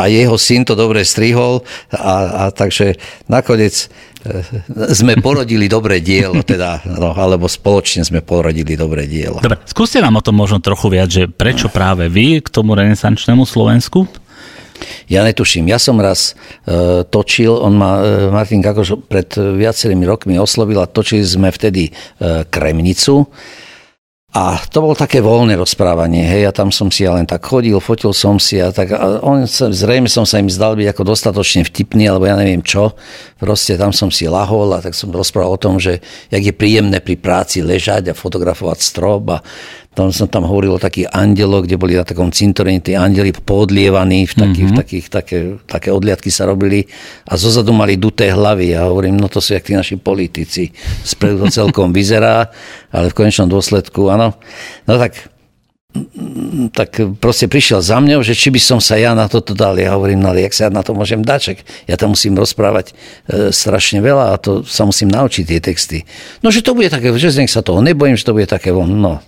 [0.00, 1.62] a jeho syn to dobre strihol
[1.92, 2.96] a, a takže
[3.28, 3.92] nakoniec
[5.02, 9.42] sme porodili dobré dielo, teda, no, alebo spoločne sme porodili dobré dielo.
[9.42, 13.42] Dobre, skúste nám o tom možno trochu viac, že prečo práve vy k tomu renesančnému
[13.42, 14.06] Slovensku?
[15.06, 15.70] Ja netuším.
[15.70, 16.34] Ja som raz
[16.66, 21.90] e, točil, on ma, e, Martin Kakoš pred viacerými rokmi oslovil a točili sme vtedy
[21.90, 21.92] e,
[22.50, 23.30] Kremnicu
[24.32, 27.76] a to bolo také voľné rozprávanie, hej, a tam som si ja len tak chodil,
[27.84, 31.68] fotil som si a tak, a on, zrejme som sa im zdal byť ako dostatočne
[31.68, 32.96] vtipný, alebo ja neviem čo,
[33.36, 36.00] proste tam som si lahol a tak som rozprával o tom, že
[36.32, 39.38] jak je príjemné pri práci ležať a fotografovať strop a
[39.92, 44.24] tam som tam hovoril o takých andeloch, kde boli na takom cintorení tí andeli podlievaní,
[44.24, 44.80] v takých, mm-hmm.
[44.80, 45.38] takých, také,
[45.68, 46.88] také odliadky sa robili
[47.28, 48.72] a zozadu mali duté hlavy.
[48.72, 50.72] A hovorím, no to sú jak tí naši politici.
[51.04, 52.48] Spredu to celkom vyzerá,
[52.88, 54.32] ale v konečnom dôsledku, áno.
[54.88, 55.32] No tak
[56.72, 59.76] tak proste prišiel za mňou, že či by som sa ja na toto dal.
[59.76, 62.96] Ja hovorím, no ale jak sa ja na to môžem dať, ja tam musím rozprávať
[63.28, 65.98] e, strašne veľa a to sa musím naučiť tie texty.
[66.40, 69.20] No, že to bude také, že nech sa toho nebojím, že to bude také, no,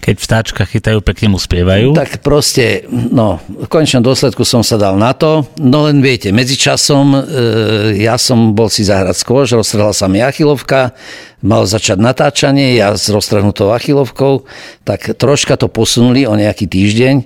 [0.00, 1.92] keď vtáčka chytajú, pekne mu spievajú?
[1.92, 5.44] Tak proste, no, v konečnom dôsledku som sa dal na to.
[5.60, 7.20] No len viete, medzičasom e,
[8.00, 10.96] ja som bol si zahrať skôr, roztrhla sa mi achilovka,
[11.44, 14.48] mal začať natáčanie, ja s roztrhnutou achilovkou,
[14.82, 17.16] tak troška to posunuli o nejaký týždeň.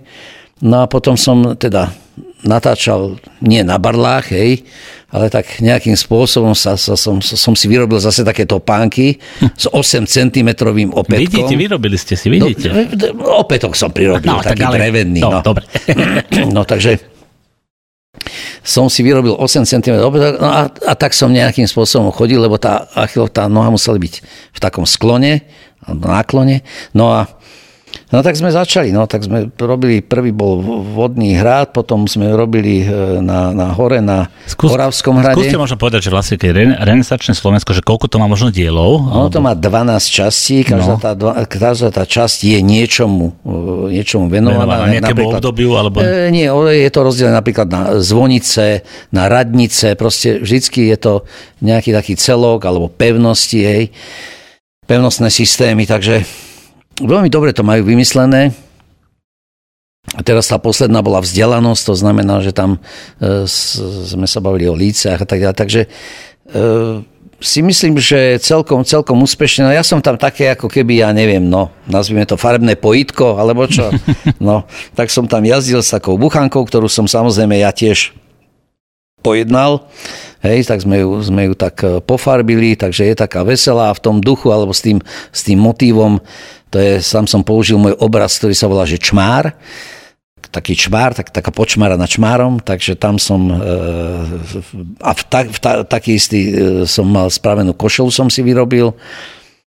[0.63, 2.02] No a potom som teda
[2.43, 4.67] natáčal nie na barlách, hej,
[5.13, 9.21] ale tak nejakým spôsobom sa, sa, som, som si vyrobil zase také topánky
[9.55, 10.49] s 8 cm
[10.91, 11.21] opätkom.
[11.21, 12.73] Vidíte, vyrobili ste si, vidíte.
[13.15, 15.21] No, opätok som prirobil, no, taký tak ale, drevený.
[15.21, 15.41] No, no.
[15.45, 15.65] Dobre.
[16.57, 16.99] no takže
[18.63, 22.57] som si vyrobil 8 cm opätok no a, a tak som nejakým spôsobom chodil, lebo
[22.57, 22.87] tá,
[23.35, 24.15] tá noha musela byť
[24.55, 25.43] v takom sklone,
[25.87, 26.63] náklone.
[26.95, 27.27] No a
[28.13, 32.85] No tak sme začali, no tak sme robili, prvý bol vodný hrad, potom sme robili
[32.85, 35.33] e, na, na hore, na Skús, Horavskom hrade.
[35.33, 39.01] Skúste možno povedať, že vlastne keď je renesačné Slovensko, že koľko to má možno dielov?
[39.09, 41.01] Ono to má 12 častí, každá, no.
[41.01, 41.17] tá,
[41.49, 44.85] každá tá časť je niečomu, e, niečomu venovaná.
[44.85, 45.71] Venovaná nejakému obdobiu?
[45.81, 46.05] Alebo...
[46.05, 51.15] E, nie, je to rozdelené napríklad na zvonice, na radnice, proste vždycky je to
[51.65, 53.89] nejaký taký celok alebo pevnosti, hej,
[54.85, 56.52] pevnostné systémy, takže
[57.01, 58.53] Veľmi dobre to majú vymyslené.
[60.13, 62.83] A teraz tá posledná bola vzdialenosť, to znamená, že tam
[63.23, 63.47] e,
[64.11, 65.57] sme sa bavili o líciach a tak ďalej.
[65.57, 65.89] Takže e,
[67.43, 69.67] si myslím, že celkom, celkom úspešne.
[69.67, 73.67] No ja som tam také, ako keby, ja neviem, no, nazvime to farebné pojitko, alebo
[73.67, 73.91] čo.
[74.43, 74.67] No,
[74.99, 78.11] tak som tam jazdil s takou buchankou, ktorú som samozrejme ja tiež
[79.23, 79.87] pojednal.
[80.43, 84.19] Hej, tak sme ju, sme ju tak e, pofarbili, takže je taká veselá v tom
[84.19, 84.99] duchu alebo s tým,
[85.31, 86.19] s tým motívom
[86.73, 89.53] to je, sám som použil môj obraz, ktorý sa volá, že čmár
[90.53, 93.57] taký čmár, tak, taká počmára nad čmárom, takže tam som e,
[95.01, 96.53] a v, ta, v ta, taký istý e,
[96.85, 98.93] som mal spravenú košelu som si vyrobil.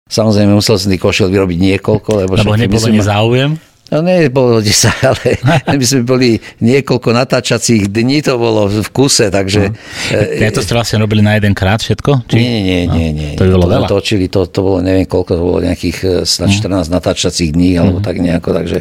[0.09, 3.61] Samozrejme musel som tých košel vyrobiť niekoľko, lebo, lebo nebolo ani záujem?
[3.91, 4.71] No nie, bolo 10,
[5.03, 5.23] ale
[5.67, 9.75] my sme boli niekoľko natáčacích dní, to bolo v kuse, takže...
[9.75, 10.39] No.
[10.39, 12.31] Ja to ste vlastne robili na jeden krát všetko?
[12.31, 12.39] Či?
[12.39, 12.95] Nie, nie, no.
[12.95, 13.31] nie, nie.
[13.35, 13.87] To by bolo to veľa.
[13.91, 16.87] Točili, to, to bolo neviem koľko, to bolo nejakých 14 mm.
[16.87, 18.07] natáčacích dní, alebo mm.
[18.07, 18.79] tak nejako, takže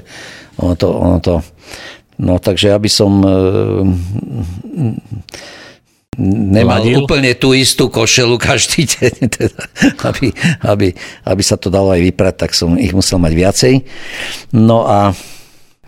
[0.61, 1.33] ono to, ono to...
[2.19, 3.11] No takže ja by som...
[3.25, 3.89] Uh,
[6.19, 7.07] nemal Ladil?
[7.07, 9.61] úplne tú istú košelu každý deň, teda,
[10.03, 10.35] aby,
[10.67, 10.87] aby,
[11.23, 13.73] aby sa to dalo aj vyprať, tak som ich musel mať viacej.
[14.53, 15.15] No a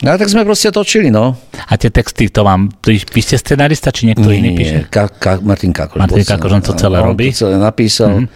[0.02, 1.38] No tak sme proste točili, no.
[1.70, 4.78] A tie texty, to vám, vy ste scenarista, či niekto nie, iný píše?
[4.90, 6.02] Ka, ka, Martin Kakoš.
[6.02, 7.30] Martin Kakoš, on to celé robí?
[7.30, 8.10] On to celé napísal.
[8.10, 8.26] Mm-hmm.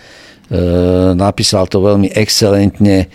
[0.46, 0.60] E,
[1.18, 3.10] napísal to veľmi excelentne.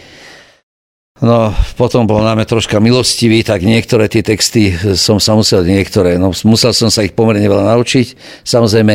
[1.21, 6.33] No, potom bol náme troška milostivý, tak niektoré tie texty som sa musel, niektoré, no
[6.49, 8.17] musel som sa ich pomerne veľa naučiť.
[8.41, 8.93] Samozrejme,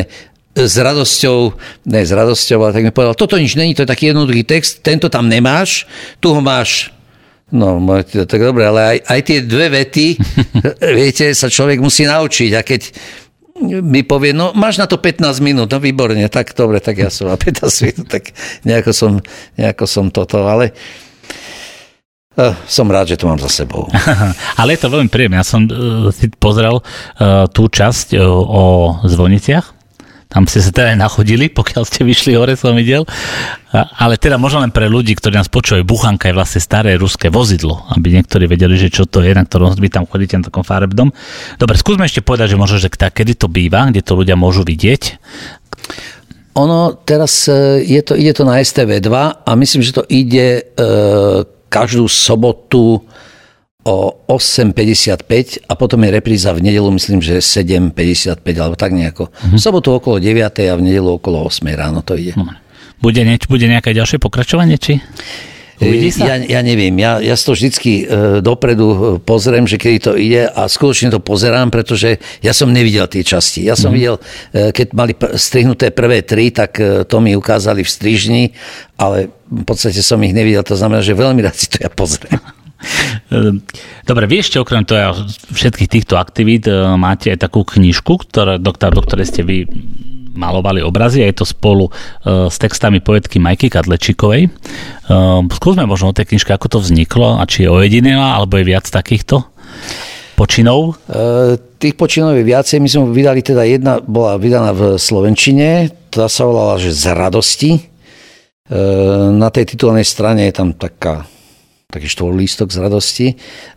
[0.57, 1.37] s radosťou,
[1.87, 4.83] ne s radosťou, ale tak mi povedal, toto nič není, to je taký jednoduchý text,
[4.83, 5.87] tento tam nemáš,
[6.19, 6.91] tu ho máš
[7.47, 10.19] No, tak dobre, ale aj, aj tie dve vety,
[10.99, 12.51] viete, sa človek musí naučiť.
[12.51, 12.91] A keď
[13.87, 17.31] mi povie, no máš na to 15 minút, no výborne, tak dobre, tak ja som
[17.31, 18.35] a 15 minút, tak
[18.67, 19.11] nejako som,
[19.55, 20.75] nejako som toto, ale
[22.69, 23.89] som rád, že to mám za sebou.
[24.61, 25.41] Ale je to veľmi príjemné.
[25.41, 28.63] Ja som uh, si pozrel uh, tú časť uh, o
[29.09, 29.73] zvoniciach
[30.29, 33.09] Tam ste sa teda aj nachodili, pokiaľ ste vyšli hore, som videl.
[33.73, 37.89] Ale teda možno len pre ľudí, ktorí nás počúvajú, Buchanka je vlastne staré ruské vozidlo,
[37.89, 41.09] aby niektorí vedeli, že čo to je, na ktorom vy tam chodíte na takom farebnom.
[41.57, 44.61] Dobre, skúsme ešte povedať, že možno, že tak, kedy to býva, kde to ľudia môžu
[44.61, 45.17] vidieť.
[46.57, 47.45] Ono teraz
[47.81, 49.09] je to, ide to na STV2
[49.45, 50.85] a myslím, že to ide e,
[51.67, 53.03] každú sobotu
[53.87, 53.95] o
[54.27, 59.31] 8.55 a potom je repríza v nedelu, myslím, že 7.55 alebo tak nejako.
[59.31, 59.55] Mm-hmm.
[59.55, 60.43] V sobotu okolo 9.
[60.43, 62.35] a v nedelu okolo 8 ráno to ide.
[62.99, 64.99] Bude, nieč, bude nejaké ďalšie pokračovanie, či?
[65.77, 66.25] Uvidí sa?
[66.25, 70.49] Ja, ja neviem, ja, ja to vždycky e, dopredu e, pozriem, že kedy to ide
[70.49, 73.61] a skutočne to pozerám, pretože ja som nevidel tie časti.
[73.61, 73.97] Ja som mm.
[73.97, 78.43] videl, e, keď mali strihnuté prvé tri, tak to mi ukázali v strižni,
[78.97, 82.41] ale v podstate som ich nevidel, to znamená, že veľmi rád si to ja pozriem.
[84.09, 89.01] Dobre, vy ešte okrem toho všetkých týchto aktivít máte aj takú knižku, ktorá, do, do
[89.01, 89.65] ktorej ste vy
[90.37, 91.89] malovali obrazy a je to spolu
[92.23, 94.53] s textami poetky Majky Kadlečikovej.
[95.49, 98.85] Skúsme možno o tej knižke, ako to vzniklo a či je ojedinila, alebo je viac
[98.85, 99.43] takýchto
[100.37, 101.01] počinov?
[101.09, 102.77] E, tých počinov je viacej.
[102.77, 107.71] My sme vydali teda jedna, bola vydaná v Slovenčine, tá sa volala, že z radosti.
[107.73, 107.81] E,
[109.33, 111.25] na tej titulnej strane je tam taká
[111.87, 113.27] taký štvorlístok z radosti.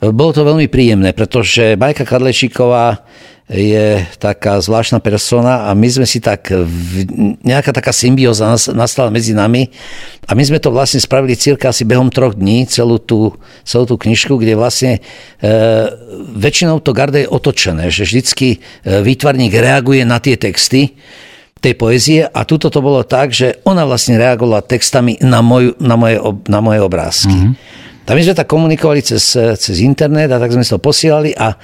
[0.03, 3.07] Bolo to veľmi príjemné, pretože Majka Kadlečíková
[3.51, 6.55] je taká zvláštna persona a my sme si tak,
[7.43, 9.67] nejaká taká symbióza nastala medzi nami
[10.31, 13.35] a my sme to vlastne spravili cirka asi behom troch dní, celú tú,
[13.67, 14.93] celú tú knižku, kde vlastne
[15.43, 15.51] e,
[16.39, 20.95] väčšinou to garde je otočené, že vždycky e, výtvarník reaguje na tie texty,
[21.61, 25.99] tej poezie a tuto to bolo tak, že ona vlastne reagovala textami na, moju, na,
[25.99, 26.17] moje,
[26.49, 27.37] na moje obrázky.
[27.37, 27.55] Mm-hmm.
[28.11, 31.55] A my sme tak komunikovali cez, cez internet a tak sme to posielali a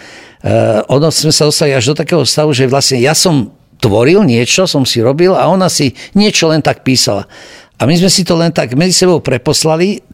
[0.86, 3.50] ono sme sa dostali až do takého stavu, že vlastne ja som
[3.82, 7.26] tvoril niečo, som si robil a ona si niečo len tak písala.
[7.76, 10.05] A my sme si to len tak medzi sebou preposlali,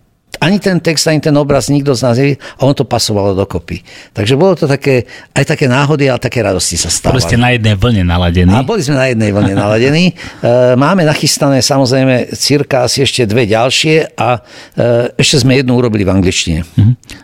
[0.42, 3.78] ani ten text, ani ten obraz nikto z nás nevidel a on to pasovalo dokopy.
[4.10, 7.22] Takže bolo to také, aj také náhody, ale také radosti sa stávali.
[7.22, 8.50] Boli ste na jednej vlne naladení.
[8.50, 10.04] A boli sme na jednej vlne naladení.
[10.42, 14.42] E, máme nachystané samozrejme cirka asi ešte dve ďalšie a
[14.74, 16.66] e, ešte sme jednu urobili v angličtine.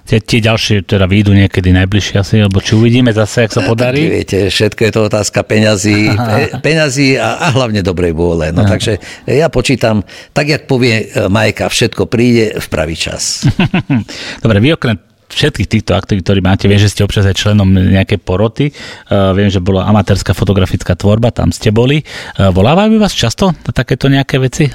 [0.06, 3.66] Tie, tie ďalšie teda výjdu niekedy najbližšie asi, alebo či uvidíme zase, ak sa e,
[3.66, 4.06] podarí?
[4.06, 8.54] Tak, viete, všetko je to otázka peňazí, pe, peňazí a, a hlavne dobrej vôle.
[8.54, 13.07] No, takže ja počítam, tak jak povie Majka, všetko príde v pravý čas.
[14.44, 14.96] Dobre, vy okrem
[15.28, 19.52] všetkých týchto aktivít, ktoré máte, viem, že ste občas aj členom nejakej poroty, uh, viem,
[19.52, 22.00] že bola amatérska fotografická tvorba, tam ste boli.
[22.36, 24.72] Uh, volávajú vás často na takéto nejaké veci?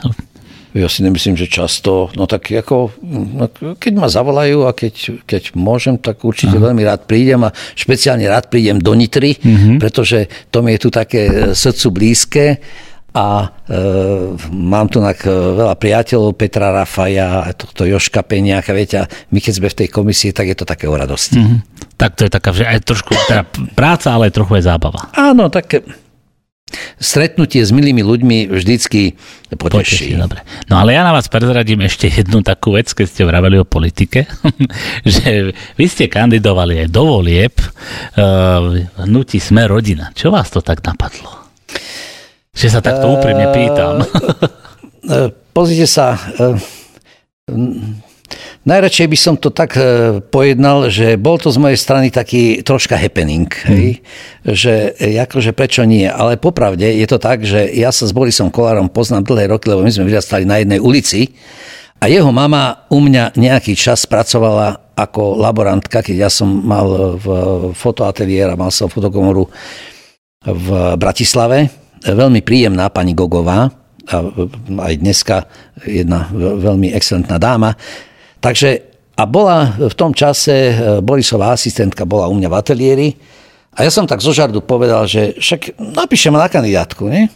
[0.74, 2.10] Ja si nemyslím, že často.
[2.18, 3.46] No tak ako, no,
[3.78, 6.66] keď ma zavolajú a keď, keď môžem, tak určite Aha.
[6.66, 9.78] veľmi rád prídem a špeciálne rád prídem do Nitry, uh-huh.
[9.78, 12.46] pretože to mi je tu také srdcu blízke
[13.14, 13.78] a e,
[14.50, 19.68] mám tu nak veľa priateľov, Petra Rafaja, tohto Joška Peniaka, viete, a my keď sme
[19.70, 21.38] v tej komisii, tak je to také o radosti.
[21.38, 21.60] Mm-hmm.
[21.94, 23.46] Tak to je taká, že aj trošku teda
[23.78, 25.14] práca, ale aj trochu aj zábava.
[25.14, 25.86] Áno, tak
[26.98, 29.14] stretnutie s milými ľuďmi vždycky
[29.54, 29.70] poteší.
[29.70, 30.42] poteší dobre.
[30.68, 34.26] No ale ja na vás prezradím ešte jednu takú vec, keď ste vraveli o politike,
[35.06, 38.74] že vy ste kandidovali aj do volieb uh,
[39.06, 40.10] hnutí Sme rodina.
[40.18, 41.46] Čo vás to tak napadlo?
[42.54, 44.06] Že sa takto úprimne pýtam.
[45.04, 46.56] Uh, pozrite sa, uh,
[48.64, 49.76] najradšej by som to tak
[50.32, 53.68] pojednal, že bol to z mojej strany taký troška happening, hmm.
[53.68, 53.90] hej?
[54.48, 58.88] že akože prečo nie, ale popravde je to tak, že ja sa s Borisom Kolárom
[58.88, 61.36] poznám dlhé roky, lebo my sme vyrastali na jednej ulici
[62.00, 67.28] a jeho mama u mňa nejaký čas pracovala ako laborantka, keď ja som mal v
[67.74, 69.48] fotoateliér a mal som fotokomoru
[70.44, 70.68] v
[71.00, 73.72] Bratislave veľmi príjemná pani Gogová,
[74.04, 74.18] a
[74.92, 75.48] aj dneska
[75.88, 77.72] jedna veľmi excelentná dáma.
[78.44, 83.10] Takže a bola v tom čase, e, Borisová asistentka bola u mňa v ateliéri
[83.78, 87.30] a ja som tak zo žardu povedal, že však napíšem na kandidátku, nie?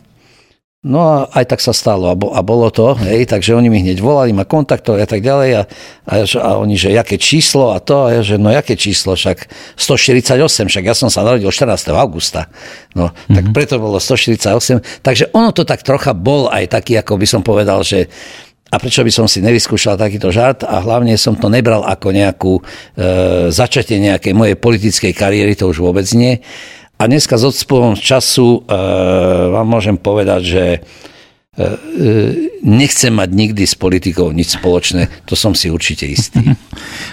[0.87, 3.83] No a aj tak sa stalo a, bo, a bolo to, hej, takže oni mi
[3.83, 5.61] hneď volali, ma kontaktovali a tak ďalej a,
[6.07, 9.51] a, a oni, že jaké číslo a to, a ja, že no jaké číslo, však
[9.75, 11.91] 148, však ja som sa narodil 14.
[11.91, 12.47] augusta,
[12.95, 13.35] no mm-hmm.
[13.35, 13.53] tak mhm.
[13.53, 17.83] preto bolo 148, takže ono to tak trocha bol aj taký, ako by som povedal,
[17.83, 18.07] že
[18.67, 22.59] a prečo by som si nevyskúšal takýto žart a hlavne som to nebral ako nejakú
[22.59, 22.61] e,
[23.47, 26.43] začatie nejakej mojej politickej kariéry, to už vôbec nie.
[26.97, 28.73] A dneska s odspôvom času e,
[29.53, 30.63] vám môžem povedať, že
[32.61, 36.41] nechcem mať nikdy s politikou nič spoločné, to som si určite istý.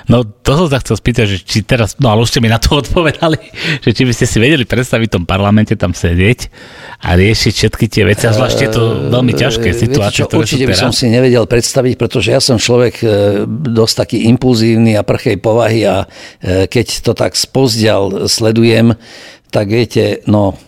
[0.04, 2.60] No to som sa chcel spýtať, že či teraz, no ale už ste mi na
[2.60, 3.40] to odpovedali,
[3.80, 6.52] že či by ste si vedeli predstaviť v tom parlamente tam sedieť
[7.00, 10.92] a riešiť všetky tie veci, a zvlášť tieto veľmi ťažké situácie, čo, Určite by som
[10.92, 13.00] si nevedel predstaviť, pretože ja som človek
[13.48, 16.04] dosť taký impulzívny a prchej povahy a
[16.44, 18.92] keď to tak spozdial sledujem,
[19.54, 20.58] tak viete, no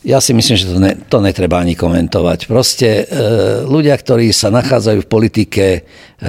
[0.00, 2.48] ja si myslím, že to, ne, to netreba ani komentovať.
[2.48, 3.20] Proste e,
[3.68, 5.66] ľudia, ktorí sa nachádzajú v politike,
[6.16, 6.28] e,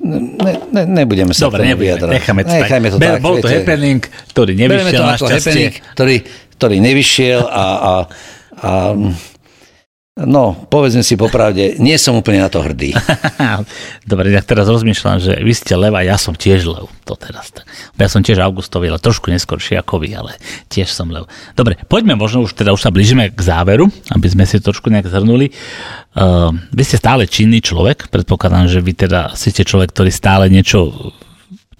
[0.00, 3.20] ne, ne, nebudeme sa Dobre, nebudeme, necháme to, necháme to tak.
[3.20, 4.00] Bol to viete, happening,
[4.32, 5.66] ktorý nevyšiel našťastie.
[5.92, 6.16] Ktorý,
[6.56, 7.92] ktorý nevyšiel a, a,
[8.56, 8.70] a
[10.12, 12.92] No, povedzme si popravde, nie som úplne na to hrdý.
[14.12, 16.84] Dobre, ja teraz rozmýšľam, že vy ste lev a ja som tiež lev.
[17.08, 17.48] To teraz.
[17.96, 20.36] Ja som tiež Augustový, ale trošku neskôršie ako vy, ale
[20.68, 21.32] tiež som lev.
[21.56, 25.08] Dobre, poďme možno už teda už sa blížime k záveru, aby sme si trošku nejak
[25.08, 25.48] zhrnuli.
[26.12, 30.92] Uh, vy ste stále činný človek, predpokladám, že vy teda ste človek, ktorý stále niečo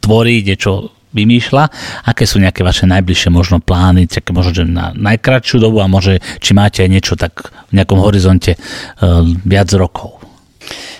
[0.00, 1.64] tvorí, niečo vymýšľa,
[2.08, 6.18] aké sú nejaké vaše najbližšie možno plány, také možno že na najkratšiu dobu a môže,
[6.40, 10.22] či máte aj niečo tak v nejakom horizonte uh, viac rokov.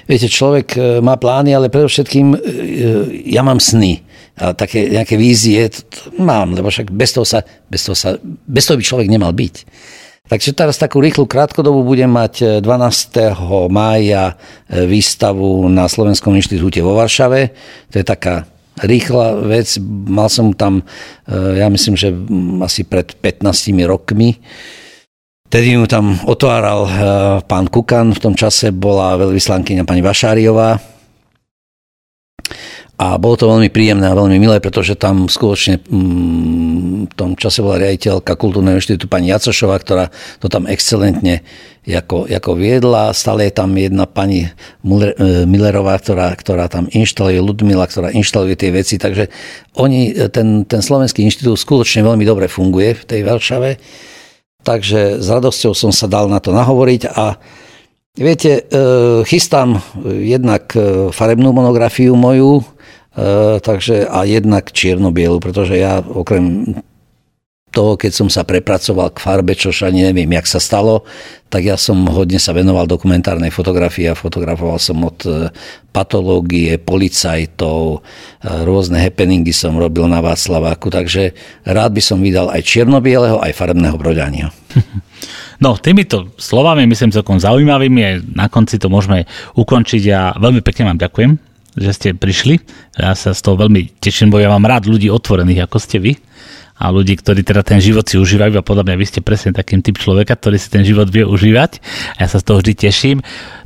[0.07, 2.39] Viete, človek e, má plány, ale predovšetkým e,
[3.31, 4.03] ja mám sny.
[4.43, 5.71] A také nejaké vízie
[6.19, 9.55] mám, lebo však bez toho, sa, bez, toho sa, bez toho by človek nemal byť.
[10.27, 13.37] Takže teraz takú rýchlu krátkodobu budem mať 12.
[13.69, 14.41] mája
[14.71, 17.53] výstavu na Slovenskom inštitúte vo Varšave.
[17.93, 18.49] To je taká
[18.81, 19.77] rýchla vec.
[20.09, 20.81] Mal som tam,
[21.29, 22.15] e, ja myslím, že
[22.65, 24.41] asi pred 15 rokmi.
[25.53, 26.93] Tedy mu tam otváral e,
[27.45, 30.92] pán Kukan, v tom čase bola veľvyslankyňa pani Vašáriová
[33.03, 37.59] a bolo to veľmi príjemné a veľmi milé, pretože tam skutočne mm, v tom čase
[37.59, 41.43] bola riaditeľka Kultúrneho inštitútu pani Jacošová, ktorá to tam excelentne
[41.83, 43.11] ako, ako viedla.
[43.11, 44.51] Stále je tam jedna pani e,
[45.51, 49.03] Millerová, ktorá, ktorá tam inštaluje, Ludmila, ktorá inštaluje tie veci.
[49.03, 49.27] Takže
[49.83, 53.83] oni, e, ten, ten Slovenský inštitút skutočne veľmi dobre funguje v tej Varšave.
[54.63, 57.35] Takže s radosťou som sa dal na to nahovoriť a
[58.13, 60.77] Viete, e, chystám jednak
[61.17, 62.61] farebnú monografiu moju,
[63.61, 66.77] takže a jednak čierno-bielu, pretože ja okrem
[67.73, 71.09] toho, keď som sa prepracoval k farbe, čo ani neviem, jak sa stalo,
[71.49, 75.49] tak ja som hodne sa venoval dokumentárnej fotografii a fotografoval som od e,
[75.89, 77.99] patológie, policajtov, e,
[78.69, 81.33] rôzne happeningy som robil na Václaváku, takže
[81.65, 84.53] rád by som vydal aj čierno-bieleho, aj farebného broďania.
[85.63, 90.03] No, týmito slovami, myslím, celkom zaujímavými, aj na konci to môžeme ukončiť.
[90.03, 91.39] Ja veľmi pekne vám ďakujem,
[91.77, 92.61] že ste prišli.
[93.01, 96.13] Ja sa z toho veľmi teším, bo ja mám rád ľudí otvorených, ako ste vy
[96.79, 99.85] a ľudí, ktorí teda ten život si užívajú a podľa mňa vy ste presne takým
[99.85, 101.79] typ človeka, ktorý si ten život vie užívať
[102.19, 103.19] a ja sa z toho vždy teším.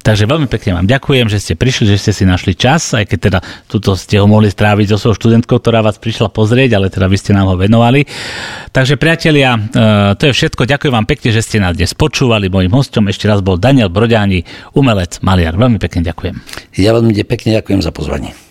[0.07, 3.19] Takže veľmi pekne vám ďakujem, že ste prišli, že ste si našli čas, aj keď
[3.19, 7.11] teda tuto ste ho mohli stráviť so svojou študentkou, ktorá vás prišla pozrieť, ale teda
[7.11, 8.07] vy ste nám ho venovali.
[8.71, 9.61] Takže priatelia, e,
[10.15, 10.63] to je všetko.
[10.63, 12.47] Ďakujem vám pekne, že ste nás dnes počúvali.
[12.47, 14.47] Mojím hostom ešte raz bol Daniel Broďáni,
[14.79, 15.59] umelec, maliar.
[15.59, 16.39] Veľmi pekne ďakujem.
[16.79, 18.46] Ja veľmi pekne ďakujem za pozvanie.